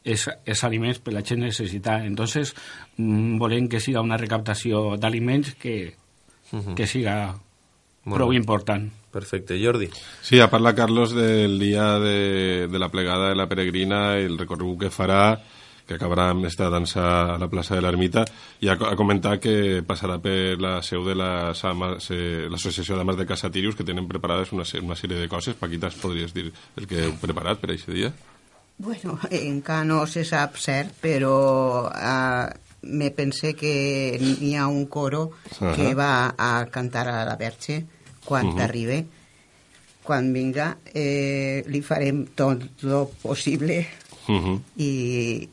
és, 0.04 0.28
és 0.44 0.64
aliments 0.64 0.98
per 1.00 1.12
la 1.14 1.22
gent 1.22 1.40
necessita. 1.44 1.98
Entonces, 2.04 2.54
mm, 2.96 3.38
volem 3.38 3.68
que 3.68 3.80
siga 3.80 4.00
una 4.04 4.16
recaptació 4.16 4.96
d'aliments 4.96 5.54
que, 5.60 5.94
que 6.76 6.86
siga 6.86 7.34
Molt 8.08 8.14
prou 8.16 8.32
important. 8.32 8.86
Perfecte. 9.12 9.56
Jordi? 9.60 9.88
Sí, 10.22 10.38
a 10.40 10.48
parlar, 10.48 10.74
Carlos, 10.74 11.12
del 11.12 11.58
dia 11.58 11.98
de, 11.98 12.68
de 12.70 12.78
la 12.78 12.88
plegada 12.88 13.28
de 13.30 13.36
la 13.36 13.48
peregrina 13.48 14.18
i 14.20 14.24
el 14.28 14.38
recorregut 14.38 14.78
que 14.86 14.90
farà, 14.92 15.38
que 15.88 15.96
acabarà 15.96 16.26
amb 16.30 16.44
esta 16.44 16.68
dansa 16.68 17.34
a 17.34 17.38
la 17.40 17.48
plaça 17.48 17.74
de 17.74 17.80
l'Ermita, 17.80 18.24
i 18.60 18.68
a, 18.68 18.74
a 18.76 18.94
comentar 18.96 19.38
que 19.40 19.82
passarà 19.88 20.18
per 20.20 20.56
la 20.60 20.82
seu 20.84 21.04
de 21.08 21.14
la 21.16 21.54
Sama- 21.56 21.96
se- 22.00 22.46
l'Associació 22.52 22.96
d'Ames 22.96 23.16
de 23.16 23.26
Casa 23.26 23.48
Tirius, 23.50 23.74
que 23.76 23.84
tenen 23.88 24.06
preparades 24.08 24.52
una, 24.52 24.64
una 24.84 24.96
sèrie 24.96 25.16
de 25.20 25.28
coses. 25.32 25.56
Paquita, 25.56 25.88
ens 25.88 25.96
podries 26.00 26.32
dir 26.36 26.50
el 26.76 26.86
que 26.86 27.06
heu 27.08 27.16
preparat 27.20 27.60
per 27.60 27.72
aquest 27.72 27.88
dia? 27.92 28.12
Bueno, 28.78 29.18
encara 29.30 29.84
no 29.84 30.06
se 30.06 30.24
sap 30.24 30.56
cert, 30.56 30.92
però 31.02 31.90
uh, 31.90 32.46
me 32.82 33.10
pense 33.10 33.54
que 33.58 34.18
n'hi 34.22 34.54
ha 34.56 34.68
un 34.70 34.86
coro 34.86 35.32
Ahà. 35.60 35.74
que 35.74 35.94
va 35.98 36.34
a 36.38 36.66
cantar 36.70 37.08
a 37.08 37.24
la 37.26 37.36
Verge 37.36 37.84
quan 38.24 38.46
Mhm. 38.54 38.60
arribi. 38.60 39.04
Quan 40.08 40.32
vinga, 40.32 40.78
eh, 40.94 41.62
li 41.68 41.82
farem 41.82 42.26
tot 42.34 42.62
el 42.82 43.06
possible 43.22 43.86
Uh 44.28 44.34
-huh. 44.40 44.60
i, 44.76 45.48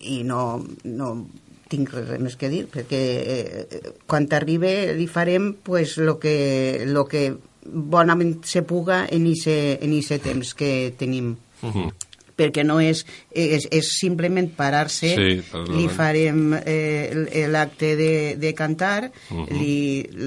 i 0.00 0.22
no, 0.22 0.64
no 0.84 1.26
tinc 1.68 1.90
res 1.92 2.20
més 2.20 2.36
que 2.36 2.48
dir, 2.48 2.66
perquè 2.68 3.00
eh, 3.00 3.92
quan 4.06 4.26
arribi 4.32 4.92
li 4.96 5.06
farem 5.06 5.54
pues, 5.62 5.96
lo, 5.96 6.18
que, 6.18 6.84
lo 6.86 7.06
que 7.06 7.34
bonament 7.64 8.44
se 8.44 8.62
puga 8.62 9.06
en 9.10 9.26
ese, 9.26 9.78
en 9.82 9.92
ese 9.92 10.18
temps 10.18 10.54
que 10.54 10.94
tenim. 10.98 11.36
Uh 11.62 11.68
-huh. 11.72 11.92
Perquè 12.40 12.64
no 12.64 12.78
és, 12.80 13.04
és, 13.30 13.68
és 13.70 13.90
simplement 14.00 14.48
parar-se, 14.56 15.12
Sí, 15.14 15.42
li 15.76 15.86
farem 15.92 16.54
eh, 16.64 17.10
el- 17.12 17.52
l'acte 17.52 17.92
de, 18.00 18.10
de 18.40 18.54
cantar, 18.56 19.10
Mhm. 19.30 19.46
li, 19.60 19.76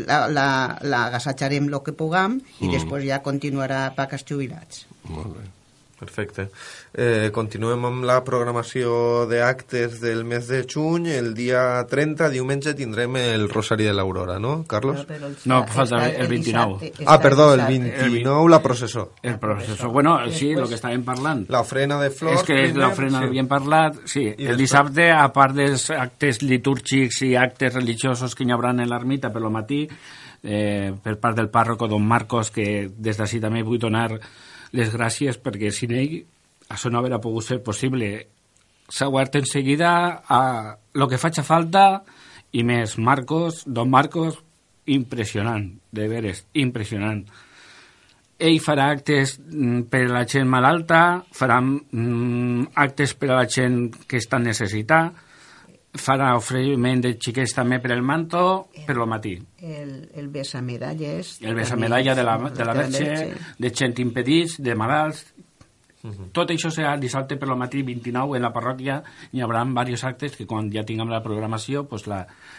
la, 0.05 0.27
la, 0.29 0.47
la 0.85 1.03
agassatjarem 1.09 1.67
el 1.73 1.81
que 1.83 1.91
puguem 1.97 2.37
i 2.61 2.67
Mhm. 2.67 2.71
després 2.77 3.05
ja 3.09 3.23
continuarà 3.25 3.87
per 3.97 4.07
jubilats. 4.29 4.85
Molt 5.09 5.33
bé. 5.35 5.49
Perfecte. 6.03 6.49
Eh, 6.93 7.29
continuem 7.33 7.85
amb 7.87 8.03
la 8.05 8.17
programació 8.25 9.23
d'actes 9.29 9.99
del 10.01 10.23
mes 10.27 10.47
de 10.51 10.63
juny. 10.69 11.07
El 11.15 11.31
dia 11.33 11.61
30, 11.89 12.27
diumenge, 12.33 12.73
tindrem 12.77 13.15
el 13.21 13.47
Rosari 13.49 13.87
de 13.87 13.93
l'Aurora, 13.95 14.35
no, 14.39 14.63
Carlos? 14.67 15.05
Però 15.07 15.27
el- 15.31 15.37
No, 15.45 15.61
falta 15.67 16.09
el 16.09 16.27
29. 16.27 16.77
dissabte- 16.91 17.05
Ah, 17.07 17.19
perdó, 17.21 17.53
el 17.53 17.65
dissabte. 17.67 18.01
29, 18.09 18.49
la 18.49 18.61
processó. 18.61 19.13
El 19.23 19.39
proceso. 19.39 19.89
Bueno, 19.89 20.17
sí, 20.31 20.53
lo 20.53 20.67
que 20.67 20.75
estàvem 20.75 21.03
parlant. 21.03 21.49
La 21.49 21.61
ofrena 21.61 21.99
de 22.01 22.09
flors... 22.11 22.41
és 22.41 22.43
que 22.43 22.53
primer, 22.53 22.83
l'ofrena 22.83 23.19
sí. 23.19 23.23
l'havíem 23.25 23.47
parlat, 23.47 23.95
sí. 24.05 24.25
I 24.37 24.47
el 24.47 24.57
dissabte, 24.57 25.09
a 25.11 25.31
part 25.33 25.55
dels 25.55 25.89
actes 25.91 26.41
litúrgics 26.43 27.21
i 27.23 27.35
actes 27.35 27.73
religiosos 27.73 28.35
que 28.35 28.43
hi 28.43 28.51
haurà 28.51 28.71
en 28.75 28.83
l'ermita 28.89 29.31
per 29.31 29.41
lo 29.41 29.49
matí, 29.49 29.87
eh, 30.43 30.93
per 31.01 31.17
part 31.19 31.37
del 31.37 31.49
pàrroco 31.49 31.87
don 31.87 32.05
Marcos, 32.05 32.51
que 32.51 32.89
des 32.97 33.17
d'ací 33.17 33.39
també 33.39 33.63
vull 33.63 33.79
donar 33.79 34.19
les 34.73 34.91
gràcies 34.93 35.39
perquè 35.41 35.71
sin 35.71 35.93
ell 35.97 36.19
això 36.73 36.89
no 36.89 36.99
hauria 36.99 37.21
pogut 37.21 37.45
ser 37.45 37.59
possible. 37.63 38.09
S'ha 38.89 39.09
guardat 39.11 39.41
en 39.41 39.47
seguida 39.49 39.93
a 40.27 40.41
lo 40.93 41.07
que 41.07 41.21
faig 41.21 41.39
a 41.39 41.47
falta 41.47 41.85
i 42.51 42.63
més. 42.65 42.97
Marcos, 42.97 43.63
don 43.65 43.89
Marcos, 43.89 44.39
impressionant, 44.85 45.69
de 45.91 46.07
veres, 46.11 46.45
impressionant 46.53 47.23
ell 48.43 48.59
farà 48.59 48.89
actes 48.91 49.37
mm, 49.39 49.85
per 49.91 50.03
a 50.07 50.13
la 50.17 50.23
gent 50.29 50.49
malalta, 50.49 51.01
farà 51.35 51.59
mm, 51.63 52.73
actes 52.85 53.13
per 53.19 53.29
a 53.31 53.37
la 53.41 53.47
gent 53.49 53.85
que 54.09 54.19
està 54.19 54.39
en 54.41 54.49
necessitat, 54.49 55.22
farà 55.93 56.33
oferiment 56.37 57.03
de 57.03 57.13
xiquets 57.21 57.53
també 57.53 57.79
per 57.81 57.91
el 57.93 58.01
manto, 58.01 58.67
per 58.87 58.95
lo 58.97 59.05
matí. 59.09 59.35
El, 59.61 60.09
el 60.17 60.29
besamedalles. 60.33 61.37
El 61.41 61.55
besamedalla 61.55 62.15
de 62.15 62.23
la, 62.25 62.37
de 62.49 62.65
la 62.65 62.73
Verge, 62.73 63.33
de 63.57 63.73
gent 63.73 63.99
impedits, 64.05 64.59
de 64.61 64.75
malalts... 64.75 65.25
Tot 66.35 66.49
això 66.51 66.67
serà 66.67 66.97
dissabte 66.99 67.37
per 67.39 67.47
lo 67.47 67.55
matí 67.55 67.79
29 67.87 68.35
en 68.35 68.43
la 68.43 68.49
parròquia 68.51 68.97
hi 69.31 69.39
haurà 69.39 69.61
diversos 69.63 70.03
actes 70.09 70.33
que 70.35 70.43
quan 70.43 70.67
ja 70.67 70.81
tinguem 70.83 71.07
la 71.07 71.21
programació 71.23 71.85
pues 71.87 72.09
la, 72.11 72.17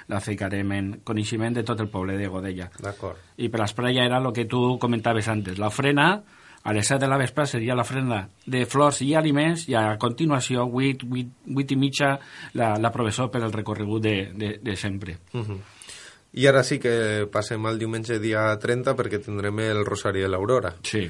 la 0.09 0.21
ficarem 0.25 0.73
en 0.73 0.89
coneixement 1.05 1.53
de 1.53 1.61
tot 1.61 1.83
el 1.85 1.91
poble 1.93 2.17
de 2.17 2.31
Godella. 2.33 2.71
D'acord. 2.81 3.21
I 3.37 3.51
per 3.53 3.61
l'esprà 3.61 3.93
ja 3.93 4.07
era 4.09 4.23
el 4.23 4.31
que 4.33 4.47
tu 4.49 4.79
comentaves 4.81 5.29
antes. 5.29 5.61
L'ofrena, 5.61 6.23
a 6.65 6.73
les 6.73 6.89
7 6.89 7.05
de 7.05 7.09
la 7.11 7.19
vespre, 7.21 7.47
seria 7.47 7.77
l'ofrena 7.77 8.23
de 8.47 8.65
flors 8.65 9.03
i 9.05 9.13
aliments 9.15 9.67
i 9.69 9.77
a 9.77 9.99
continuació, 10.01 10.65
8, 10.65 11.09
8, 11.13 11.53
8 11.53 11.77
i 11.77 11.81
mitja, 11.81 12.15
la, 12.57 12.75
la 12.81 12.93
professor 12.93 13.31
per 13.31 13.43
el 13.45 13.53
recorregut 13.53 14.03
de, 14.03 14.17
de, 14.33 14.55
de 14.65 14.77
sempre. 14.77 15.19
Mhm. 15.33 15.61
I 16.35 16.49
ara 16.51 16.65
sí 16.67 16.81
que 16.83 17.29
passem 17.31 17.63
al 17.69 17.77
diumenge 17.79 18.17
dia 18.19 18.49
30 18.59 18.97
perquè 18.99 19.21
tindrem 19.23 19.61
el 19.69 19.85
Rosari 19.87 20.25
de 20.25 20.31
l'Aurora. 20.33 20.73
Sí. 20.83 21.05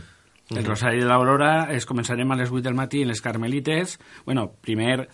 El 0.50 0.66
Rosari 0.66 1.00
de 1.00 1.06
l'Aurora 1.08 1.70
es 1.72 1.86
començarem 1.88 2.28
a 2.28 2.36
les 2.36 2.50
8 2.52 2.66
del 2.66 2.76
matí 2.76 3.00
en 3.00 3.08
les 3.08 3.22
Carmelites. 3.24 3.96
Bueno, 4.26 4.50
primer, 4.60 5.08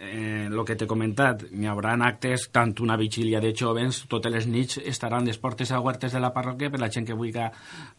eh, 0.00 0.48
lo 0.48 0.64
que 0.64 0.74
t'he 0.80 0.88
comentat, 0.88 1.42
hi 1.52 1.66
haurà 1.68 1.92
actes, 2.06 2.46
tant 2.50 2.72
una 2.80 2.96
vigília 2.96 3.40
de 3.40 3.52
jovens, 3.52 4.06
totes 4.08 4.32
les 4.32 4.46
nits 4.48 4.78
estaran 4.88 5.26
les 5.28 5.36
portes 5.38 5.70
obertes 5.76 6.14
de 6.16 6.22
la 6.24 6.32
parròquia 6.32 6.70
per 6.72 6.80
la 6.80 6.88
gent 6.90 7.06
que 7.06 7.14
vulgui 7.14 7.44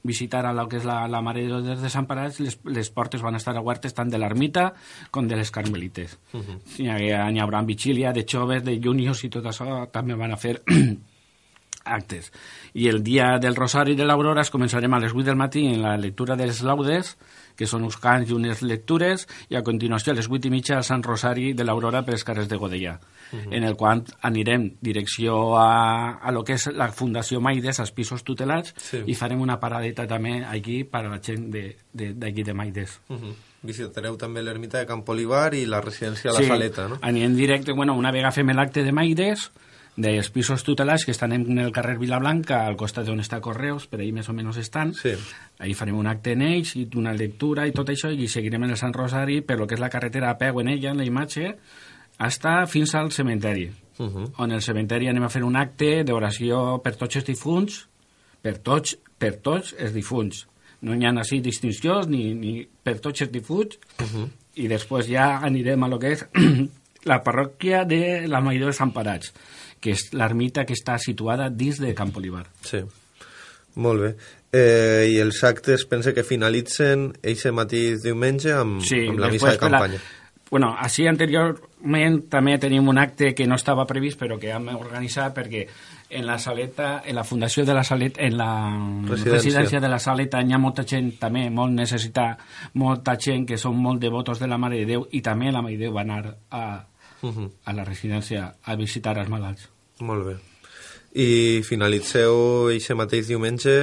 visitar 0.04 0.46
a 0.46 0.54
lo 0.54 0.68
que 0.68 0.82
és 0.82 0.88
la, 0.88 1.06
la 1.08 1.22
Mare 1.22 1.46
de 1.46 1.52
Déu 1.54 1.62
dels 1.62 1.84
Desemparats, 1.86 2.42
les, 2.42 2.58
les 2.66 2.90
portes 2.90 3.22
van 3.22 3.38
estar 3.38 3.54
obertes 3.62 3.94
tant 3.94 4.10
de 4.10 4.18
l'ermita 4.18 4.72
com 5.12 5.28
de 5.30 5.38
les 5.38 5.52
Carmelites. 5.52 6.18
Uh 6.34 6.42
-huh. 6.42 6.60
hi, 6.80 6.90
hi 6.90 7.40
haurà 7.40 7.62
vigília 7.64 8.12
de 8.12 8.26
joves, 8.26 8.64
de 8.64 8.80
juniors 8.82 9.24
i 9.24 9.30
tot 9.30 9.46
això, 9.46 9.88
també 9.92 10.16
van 10.16 10.32
a 10.32 10.38
fer 10.38 10.62
actes. 11.86 12.32
I 12.74 12.88
el 12.88 13.04
dia 13.04 13.38
del 13.40 13.56
Rosari 13.56 13.96
de 13.96 14.06
l'Aurora 14.06 14.42
es 14.42 14.52
començarem 14.52 14.94
a 14.94 15.00
les 15.00 15.14
8 15.14 15.24
del 15.24 15.36
matí 15.36 15.66
en 15.68 15.82
la 15.82 15.98
lectura 15.98 16.36
de 16.36 16.48
les 16.48 16.62
laudes, 16.62 17.18
que 17.56 17.68
són 17.68 17.84
uns 17.84 17.98
cants 17.98 18.30
i 18.30 18.34
unes 18.34 18.62
lectures, 18.62 19.28
i 19.50 19.56
a 19.56 19.62
continuació 19.64 20.12
a 20.14 20.16
les 20.16 20.30
8 20.30 20.48
i 20.48 20.50
mitja 20.52 20.78
al 20.78 20.84
Sant 20.84 21.04
Rosari 21.04 21.54
de 21.54 21.64
l'Aurora 21.64 22.04
per 22.04 22.14
les 22.14 22.24
carrers 22.24 22.48
de 22.50 22.58
Godellà, 22.58 23.00
uh 23.00 23.38
-huh. 23.40 23.56
en 23.58 23.64
el 23.64 23.76
qual 23.76 24.04
anirem 24.22 24.72
direcció 24.82 25.58
a, 25.58 26.20
a 26.22 26.32
lo 26.32 26.44
que 26.44 26.54
és 26.54 26.68
la 26.74 26.92
Fundació 26.92 27.40
Maides, 27.42 27.80
als 27.80 27.92
pisos 27.92 28.24
tutelats, 28.24 28.74
Sí. 28.78 29.04
i 29.06 29.16
farem 29.16 29.40
una 29.42 29.60
paradeta 29.60 30.08
també 30.08 30.44
aquí 30.46 30.84
per 30.84 31.06
a 31.06 31.10
la 31.10 31.20
gent 31.22 31.50
de- 31.52 31.76
de- 31.94 32.14
d'aquí 32.14 32.44
de, 32.44 32.52
de 32.52 32.54
Maides. 32.54 33.00
Uh 33.10 33.16
-huh. 33.18 33.34
Visitareu 33.64 34.18
també 34.18 34.42
l'ermita 34.42 34.80
de 34.80 34.86
Camp 34.88 35.08
Olivar 35.08 35.54
i 35.54 35.66
la 35.68 35.82
residència 35.82 36.32
a 36.32 36.34
la 36.34 36.44
Saleta, 36.48 36.88
no? 36.88 36.98
anirem 37.02 37.36
directe, 37.36 37.72
bueno, 37.74 37.94
una 37.96 38.12
vegada 38.12 38.32
fem 38.32 38.48
l'acte 38.48 38.84
de 38.84 38.92
Maides, 38.92 39.52
dels 39.96 40.30
pisos 40.32 40.64
tutelats 40.64 41.04
que 41.06 41.12
estan 41.12 41.34
en 41.34 41.60
el 41.60 41.72
carrer 41.72 41.98
Vilablanca, 42.00 42.66
al 42.66 42.78
costat 42.80 43.06
d'on 43.06 43.20
està 43.20 43.42
Correus, 43.44 43.88
per 43.92 44.00
ahí 44.00 44.12
més 44.16 44.30
o 44.32 44.34
menys 44.34 44.58
estan. 44.62 44.94
Sí. 44.96 45.14
Ahí 45.60 45.74
farem 45.76 45.98
un 46.00 46.08
acte 46.08 46.34
en 46.34 46.42
ells 46.48 46.76
i 46.80 46.88
una 46.96 47.14
lectura 47.14 47.68
i 47.68 47.76
tot 47.76 47.92
això, 47.92 48.12
i 48.12 48.28
seguirem 48.32 48.64
en 48.64 48.76
el 48.76 48.80
Sant 48.80 48.96
Rosari, 48.96 49.42
per 49.42 49.60
lo 49.60 49.68
que 49.68 49.76
és 49.76 49.84
la 49.84 49.92
carretera 49.92 50.32
a 50.32 50.38
peu 50.40 50.62
en 50.62 50.72
ella, 50.72 50.92
en 50.92 51.02
la 51.02 51.08
imatge, 51.08 51.56
hasta 52.18 52.66
fins 52.68 52.96
al 52.96 53.12
cementeri. 53.12 53.70
Uh 53.98 54.08
-huh. 54.08 54.32
On 54.38 54.52
el 54.52 54.62
cementeri 54.62 55.08
anem 55.08 55.24
a 55.24 55.30
fer 55.30 55.44
un 55.44 55.56
acte 55.56 56.04
d'oració 56.04 56.82
per 56.84 56.96
tots 56.96 57.16
els 57.16 57.26
difunts, 57.26 57.88
per 58.42 58.58
tots, 58.58 58.98
per 59.18 59.36
tots 59.36 59.76
els 59.78 59.94
difunts. 59.94 60.48
No 60.82 60.96
hi 60.96 61.06
ha 61.06 61.10
així 61.10 61.42
distincions 61.42 62.08
ni, 62.08 62.34
ni 62.34 62.68
per 62.84 63.00
tots 63.00 63.22
els 63.22 63.32
difunts, 63.32 63.78
uh 64.00 64.06
-huh. 64.06 64.30
i 64.56 64.68
després 64.68 65.08
ja 65.08 65.40
anirem 65.42 65.84
a 65.84 65.88
lo 65.88 66.00
que 66.00 66.12
és 66.12 66.26
la 67.04 67.24
parròquia 67.24 67.86
de 67.86 68.28
la 68.28 68.42
Maidó 68.42 68.68
de 68.68 68.74
Sant 68.74 68.94
Parats, 68.94 69.34
que 69.82 69.92
és 69.98 70.12
l'ermita 70.14 70.64
que 70.66 70.74
està 70.78 70.96
situada 71.02 71.50
dins 71.50 71.80
de 71.82 71.94
Camp 71.98 72.16
Olivar. 72.18 72.46
Sí, 72.64 72.80
molt 73.76 74.02
bé. 74.06 74.14
Eh, 74.54 75.08
I 75.14 75.20
els 75.24 75.44
actes 75.48 75.86
pense 75.88 76.14
que 76.14 76.24
finalitzen 76.28 77.14
eixe 77.24 77.52
matí 77.56 77.96
diumenge 78.04 78.52
amb, 78.54 78.82
Sí, 78.84 79.08
amb 79.08 79.20
la 79.20 79.30
missa 79.32 79.52
de 79.54 79.58
per 79.58 79.72
la- 79.72 79.80
campanya. 79.80 80.02
Bueno, 80.52 80.74
així 80.78 81.06
anteriorment 81.08 82.26
també 82.30 82.58
tenim 82.60 82.88
un 82.92 82.98
acte 83.00 83.30
que 83.34 83.46
no 83.48 83.56
estava 83.56 83.86
previst 83.88 84.20
però 84.20 84.38
que 84.38 84.50
hem 84.52 84.68
organitzat 84.76 85.34
perquè 85.34 85.62
en 86.10 86.26
la 86.28 86.38
saleta, 86.38 87.02
en 87.06 87.16
la 87.16 87.24
fundació 87.24 87.64
de 87.64 87.74
la 87.74 87.86
saleta, 87.86 88.20
en 88.22 88.36
la 88.38 88.50
Residència. 89.08 89.32
residència, 89.38 89.80
de 89.80 89.88
la 89.88 90.00
saleta 90.00 90.42
hi 90.44 90.52
ha 90.52 90.58
molta 90.60 90.84
gent 90.84 91.14
també 91.18 91.50
molt 91.50 91.72
necessita 91.72 92.38
molta 92.74 93.16
gent 93.18 93.48
que 93.48 93.58
són 93.58 93.78
molt 93.80 94.02
devotos 94.02 94.40
de 94.44 94.48
la 94.52 94.58
Mare 94.58 94.80
de 94.84 94.86
Déu 94.86 95.08
i 95.12 95.22
també 95.22 95.50
la 95.54 95.62
Mare 95.62 95.78
de 95.78 95.86
Déu 95.86 95.94
va 95.94 96.02
anar 96.02 96.36
a, 96.52 96.86
Uh 97.24 97.48
a 97.66 97.72
la 97.74 97.84
residència 97.86 98.56
a 98.66 98.76
visitar 98.76 99.16
els 99.20 99.30
malalts. 99.30 99.70
Molt 100.02 100.26
bé. 100.28 100.38
I 101.12 101.60
finalitzeu 101.68 102.70
eixe 102.72 102.96
mateix 102.96 103.28
diumenge 103.28 103.74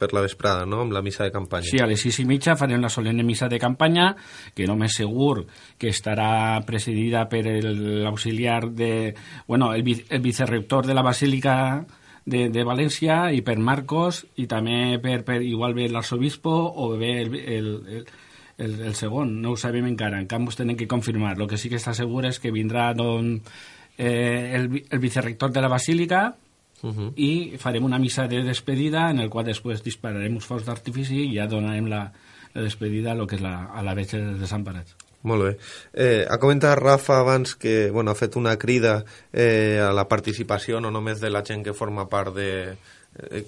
per 0.00 0.08
la 0.16 0.22
vesprada, 0.24 0.64
no?, 0.64 0.80
amb 0.86 0.94
la 0.96 1.02
missa 1.04 1.26
de 1.26 1.32
campanya. 1.34 1.68
Sí, 1.68 1.80
a 1.84 1.86
les 1.86 2.00
sis 2.00 2.16
i 2.22 2.24
mitja 2.24 2.54
farem 2.56 2.80
la 2.80 2.88
solemne 2.88 3.26
missa 3.28 3.44
de 3.52 3.58
campanya, 3.60 4.14
que 4.56 4.64
només 4.66 4.96
segur 4.96 5.42
que 5.76 5.90
estarà 5.92 6.62
presidida 6.64 7.26
per 7.28 7.42
el- 7.46 8.02
l'auxiliar 8.06 8.70
de... 8.72 9.14
Bueno, 9.46 9.74
el, 9.76 9.84
el 10.08 10.20
vicerrector 10.24 10.86
de 10.88 10.96
la 10.96 11.04
Basílica 11.04 11.84
de, 12.24 12.48
de 12.48 12.64
València 12.64 13.34
i 13.36 13.42
per 13.44 13.58
Marcos 13.60 14.24
i 14.40 14.48
també 14.48 14.96
per, 15.04 15.20
per 15.28 15.42
igual 15.44 15.76
bé 15.76 15.90
l'arsobispo 15.92 16.56
o 16.72 16.94
bé 16.96 17.18
el, 17.20 17.34
el, 17.36 17.68
el, 17.98 18.06
el, 18.64 18.80
el 18.88 18.94
segon, 18.96 19.42
no 19.42 19.52
ho 19.52 19.56
sabem 19.60 19.84
encara, 19.92 20.18
en 20.20 20.26
canvi 20.26 20.54
us 20.54 20.56
tenen 20.56 20.76
que 20.76 20.88
confirmar. 20.88 21.36
Lo 21.36 21.46
que 21.46 21.60
sí 21.60 21.68
que 21.68 21.76
està 21.76 21.92
segur 21.92 22.24
és 22.26 22.40
que 22.40 22.50
vindrà 22.52 22.94
don, 22.96 23.42
eh, 23.98 24.52
el, 24.54 24.84
el 24.88 24.98
vicerrector 24.98 25.52
de 25.52 25.60
la 25.60 25.68
Basílica, 25.68 26.36
Uh 26.80 26.94
-huh. 26.94 27.12
i 27.16 27.58
farem 27.58 27.82
una 27.84 27.98
missa 27.98 28.28
de 28.28 28.40
despedida 28.44 29.10
en 29.10 29.18
el 29.18 29.28
qual 29.28 29.44
després 29.44 29.82
dispararem 29.82 30.34
uns 30.34 30.46
focs 30.46 30.64
d'artifici 30.64 31.24
i 31.24 31.34
ja 31.34 31.48
donarem 31.48 31.86
la, 31.86 32.12
la 32.54 32.62
despedida 32.62 33.10
a, 33.10 33.14
lo 33.14 33.26
que 33.26 33.34
és 33.34 33.42
la, 33.42 33.64
a 33.74 33.82
la 33.82 33.94
Verge 33.94 34.20
de 34.20 34.46
Sant 34.46 34.64
Parats. 34.64 34.94
Molt 35.22 35.42
bé. 35.42 35.56
Eh, 35.92 36.26
ha 36.30 36.38
comentat 36.38 36.78
Rafa 36.78 37.18
abans 37.18 37.56
que 37.56 37.90
bueno, 37.90 38.12
ha 38.12 38.14
fet 38.14 38.36
una 38.36 38.56
crida 38.56 39.04
eh, 39.32 39.80
a 39.82 39.92
la 39.92 40.06
participació 40.06 40.80
no 40.80 40.90
només 40.90 41.20
de 41.20 41.30
la 41.30 41.42
gent 41.42 41.64
que 41.64 41.74
forma 41.74 42.08
part 42.08 42.34
de 42.36 42.76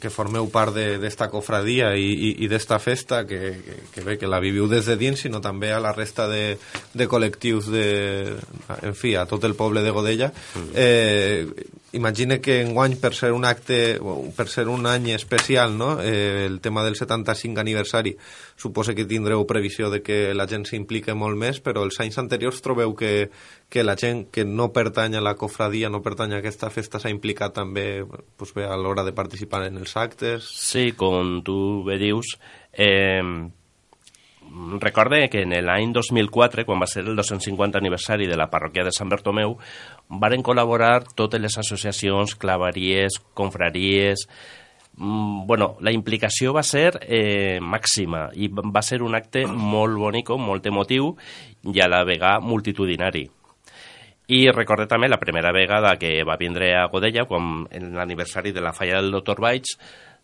que 0.01 0.11
formeu 0.11 0.49
part 0.51 0.75
de- 0.75 0.99
d'esta 0.99 1.29
cofradia 1.31 1.93
i, 1.95 2.09
i, 2.11 2.31
i 2.45 2.49
d'esta 2.51 2.79
festa 2.83 3.23
que, 3.27 3.39
que, 3.63 3.77
que 3.95 4.03
bé 4.07 4.17
que 4.19 4.27
la 4.27 4.41
viviu 4.43 4.67
des 4.67 4.89
de 4.91 4.97
dins 4.99 5.21
sinó 5.23 5.39
també 5.41 5.71
a 5.73 5.79
la 5.79 5.93
resta 5.95 6.27
de, 6.29 6.57
de 6.95 7.07
col·lectius 7.07 7.69
de, 7.71 7.85
en 8.83 8.97
fi, 8.99 9.15
a 9.15 9.27
tot 9.31 9.45
el 9.47 9.55
poble 9.55 9.85
de 9.87 9.93
Godella. 9.95 10.33
Eh, 10.75 11.47
imagine 11.93 12.41
que 12.41 12.61
enguany 12.63 12.97
per 13.01 13.13
ser 13.15 13.33
un 13.35 13.45
acte 13.45 13.99
per 14.37 14.47
ser 14.49 14.69
un 14.71 14.87
any 14.87 15.11
especial 15.15 15.77
no? 15.77 16.01
eh, 16.01 16.47
el 16.47 16.61
tema 16.61 16.85
del 16.85 16.97
75 16.97 17.61
aniversari 17.61 18.17
suposa 18.57 18.95
que 18.95 19.07
tindreu 19.11 19.47
previsió 19.47 19.91
de 19.91 20.03
que 20.03 20.35
la 20.35 20.47
gent 20.47 20.67
s'implique 20.69 21.15
molt 21.15 21.39
més 21.41 21.61
però 21.61 21.83
els 21.87 21.99
anys 22.01 22.21
anteriors 22.23 22.63
trobeu 22.63 22.95
que, 22.95 23.31
que 23.69 23.85
la 23.85 23.97
gent 23.99 24.29
que 24.31 24.45
no 24.45 24.71
pertany 24.73 25.19
a 25.19 25.25
la 25.25 25.35
cofradia 25.35 25.91
no 25.91 26.03
pertany 26.03 26.37
a 26.37 26.43
aquesta 26.45 26.71
festa 26.71 27.01
s'ha 27.01 27.11
implicat 27.11 27.57
també 27.59 28.05
pues 28.37 28.55
bé, 28.55 28.67
a 28.67 28.77
l'hora 28.77 29.05
de 29.05 29.17
participar 29.17 29.65
en 29.67 29.81
els 29.83 29.97
actes 29.97 30.47
Sí, 30.71 30.93
com 30.97 31.41
tu 31.43 31.83
bé 31.87 31.99
dius, 31.99 32.37
eh, 32.73 33.51
recorde 34.81 35.29
que 35.31 35.43
en 35.43 35.55
l'any 35.65 35.93
2004, 35.95 36.65
quan 36.67 36.81
va 36.83 36.89
ser 36.91 37.05
el 37.07 37.17
250 37.17 37.79
aniversari 37.79 38.27
de 38.27 38.39
la 38.39 38.51
parròquia 38.51 38.85
de 38.87 38.93
Sant 38.95 39.11
Bartomeu, 39.11 39.57
varen 40.09 40.43
col·laborar 40.43 41.05
totes 41.15 41.41
les 41.41 41.59
associacions, 41.59 42.35
claveries, 42.35 43.21
confraries... 43.35 44.27
Mm, 45.01 45.47
bueno, 45.47 45.77
la 45.81 45.93
implicació 45.95 46.53
va 46.53 46.65
ser 46.67 46.99
eh, 47.07 47.61
màxima 47.63 48.27
i 48.35 48.51
va 48.51 48.83
ser 48.83 48.99
un 49.07 49.15
acte 49.15 49.47
molt 49.47 49.97
bonico, 49.97 50.37
molt 50.37 50.67
emotiu 50.67 51.15
i 51.63 51.81
a 51.81 51.89
la 51.89 52.03
vegada 52.05 52.43
multitudinari. 52.45 53.23
I 54.31 54.45
recorde 54.53 54.87
també 54.91 55.09
la 55.09 55.19
primera 55.19 55.55
vegada 55.55 55.97
que 55.99 56.11
va 56.27 56.37
vindre 56.39 56.75
a 56.77 56.85
Godella, 56.91 57.25
quan 57.27 57.65
en 57.71 57.95
l'aniversari 57.97 58.53
de 58.53 58.61
la 58.61 58.75
falla 58.75 59.01
del 59.01 59.11
Dr. 59.15 59.41
Baig, 59.41 59.73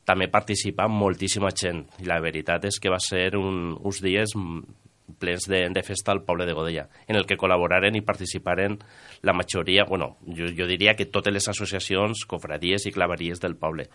també 0.06 0.30
participa 0.32 0.86
moltíssima 0.88 1.50
gent. 1.50 1.84
I 2.00 2.08
la 2.08 2.20
veritat 2.22 2.64
és 2.70 2.78
que 2.80 2.92
va 2.92 3.00
ser 3.02 3.34
un, 3.38 3.74
uns 3.76 4.02
dies 4.04 4.36
plens 5.18 5.46
de, 5.48 5.68
de 5.70 5.82
festa 5.86 6.12
al 6.12 6.22
poble 6.26 6.46
de 6.46 6.54
Godella, 6.54 6.88
en 7.06 7.18
el 7.18 7.26
que 7.26 7.38
col·laboraren 7.38 7.94
i 7.96 8.04
participaren 8.06 8.78
la 9.22 9.34
majoria, 9.36 9.86
bueno, 9.88 10.16
jo, 10.26 10.50
jo 10.56 10.66
diria 10.66 10.96
que 10.98 11.06
totes 11.06 11.34
les 11.34 11.46
associacions, 11.48 12.26
cofradies 12.26 12.86
i 12.86 12.94
claveries 12.94 13.42
del 13.42 13.56
poble. 13.56 13.88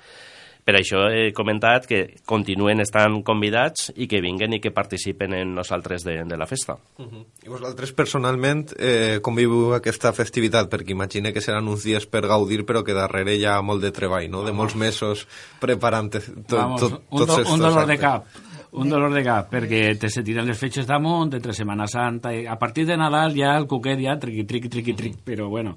Per 0.62 0.76
això 0.78 1.08
he 1.10 1.32
comentat 1.34 1.88
que 1.90 2.02
continuen 2.30 2.84
estant 2.84 3.22
convidats 3.26 3.90
i 3.96 4.06
que 4.10 4.22
vinguen 4.22 4.54
i 4.54 4.60
que 4.62 4.74
participen 4.74 5.34
en 5.34 5.56
nosaltres 5.58 6.06
de, 6.06 6.20
de 6.30 6.38
la 6.38 6.46
festa. 6.46 6.78
Uh 6.98 7.06
-huh. 7.06 7.24
I 7.46 7.50
vosaltres 7.50 7.92
personalment 7.92 8.74
eh, 8.78 9.20
com 9.22 9.36
viu 9.36 9.74
aquesta 9.74 10.14
festivitat? 10.14 10.70
Perquè 10.70 10.92
imagine 10.92 11.34
que 11.34 11.42
seran 11.42 11.68
uns 11.68 11.84
dies 11.84 12.06
per 12.06 12.28
gaudir 12.28 12.66
però 12.66 12.84
que 12.84 12.94
darrere 12.94 13.36
hi 13.36 13.46
ha 13.46 13.62
molt 13.62 13.82
de 13.82 13.92
treball, 13.92 14.30
no? 14.30 14.44
de 14.44 14.52
molts 14.52 14.76
mesos 14.76 15.28
preparant 15.60 16.12
tot, 16.12 16.24
Vamos, 16.48 16.82
tot, 16.82 17.02
un, 17.10 17.20
do, 17.20 17.24
estos 17.24 17.54
un 17.54 17.60
dolor 17.60 17.88
de 17.88 17.98
cap. 17.98 18.26
Un 18.72 18.90
dolor 18.90 19.12
de 19.12 19.22
cap, 19.24 19.50
perquè 19.52 19.98
te 20.00 20.10
se 20.10 20.24
tiren 20.24 20.48
les 20.48 20.58
fetges 20.58 20.88
damunt, 20.88 21.34
entre 21.34 21.54
Setmana 21.54 21.88
Santa, 21.88 22.32
i 22.34 22.46
a 22.48 22.56
partir 22.56 22.86
de 22.88 22.96
Nadal 22.96 23.36
ja 23.36 23.58
el 23.58 23.68
cuquet 23.68 24.00
ja 24.00 24.18
triqui, 24.18 24.46
triqui, 24.48 24.70
triqui, 24.70 24.94
triqui, 24.94 25.20
però 25.26 25.50
bueno, 25.50 25.76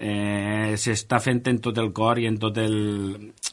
eh, 0.00 0.72
s'està 0.80 1.20
fent 1.20 1.42
en 1.50 1.60
tot 1.62 1.78
el 1.78 1.92
cor 1.92 2.18
i 2.18 2.26
en 2.30 2.38
tot 2.40 2.58
el... 2.58 2.76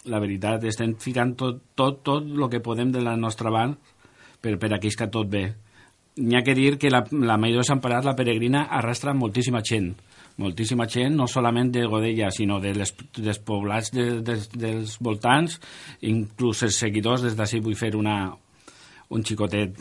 La 0.07 0.21
veritat, 0.23 0.63
estem 0.63 0.93
ficant 1.03 1.33
tot, 1.35 1.57
tot, 1.75 1.99
tot 2.07 2.23
el 2.23 2.45
que 2.47 2.63
podem 2.63 2.93
de 2.93 3.01
la 3.03 3.17
nostra 3.19 3.51
banda 3.51 3.75
per, 4.39 4.53
per 4.55 4.69
aquells 4.71 4.95
que 4.95 5.09
tot 5.11 5.27
bé. 5.27 5.43
N'hi 6.23 6.37
ha 6.37 6.43
que 6.45 6.55
dir 6.55 6.77
que 6.79 6.89
la, 6.89 7.03
la 7.11 7.35
Maidó 7.37 7.59
de 7.59 7.67
Sant 7.67 7.81
Parat, 7.83 8.07
la 8.07 8.15
peregrina, 8.15 8.63
arrastra 8.79 9.13
moltíssima 9.13 9.59
gent. 9.67 9.91
Moltíssima 10.39 10.87
gent, 10.87 11.17
no 11.17 11.27
solament 11.27 11.73
de 11.75 11.83
Godella, 11.89 12.29
sinó 12.31 12.61
de 12.63 12.71
les, 12.77 12.93
dels 13.17 13.41
poblats 13.43 13.91
de, 13.91 14.07
de, 14.23 14.37
dels 14.55 14.95
voltants, 15.03 15.59
inclús 16.07 16.63
els 16.69 16.79
seguidors, 16.79 17.25
des 17.25 17.35
d'ací 17.35 17.59
vull 17.65 17.77
fer 17.77 17.91
una, 17.99 18.21
un 19.11 19.27
xicotet 19.27 19.75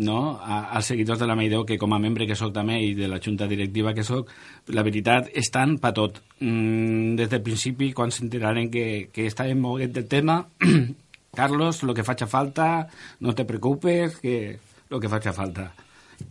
no? 0.00 0.38
A, 0.40 0.62
als 0.76 0.90
seguidors 0.90 1.20
de 1.20 1.28
la 1.28 1.36
Maidó, 1.36 1.62
que 1.68 1.78
com 1.78 1.92
a 1.94 2.00
membre 2.02 2.26
que 2.26 2.36
sóc 2.38 2.54
també 2.56 2.80
i 2.82 2.94
de 2.98 3.08
la 3.10 3.20
junta 3.22 3.48
directiva 3.50 3.94
que 3.94 4.04
sóc, 4.06 4.30
la 4.72 4.84
veritat, 4.86 5.30
estan 5.36 5.76
pa 5.82 5.92
tot. 5.96 6.22
Mm, 6.40 7.16
des 7.20 7.30
del 7.30 7.44
principi, 7.46 7.92
quan 7.96 8.12
s'enteraren 8.14 8.70
que, 8.72 9.08
que 9.12 9.28
estàvem 9.28 9.60
moguent 9.60 9.94
del 9.96 10.08
tema, 10.08 10.42
Carlos, 11.36 11.84
lo 11.84 11.94
que 11.94 12.04
faci 12.04 12.26
falta, 12.26 12.88
no 13.20 13.34
te 13.34 13.44
preocupes, 13.44 14.18
que 14.18 14.58
lo 14.90 14.98
que 14.98 15.08
faci 15.08 15.30
falta. 15.32 15.70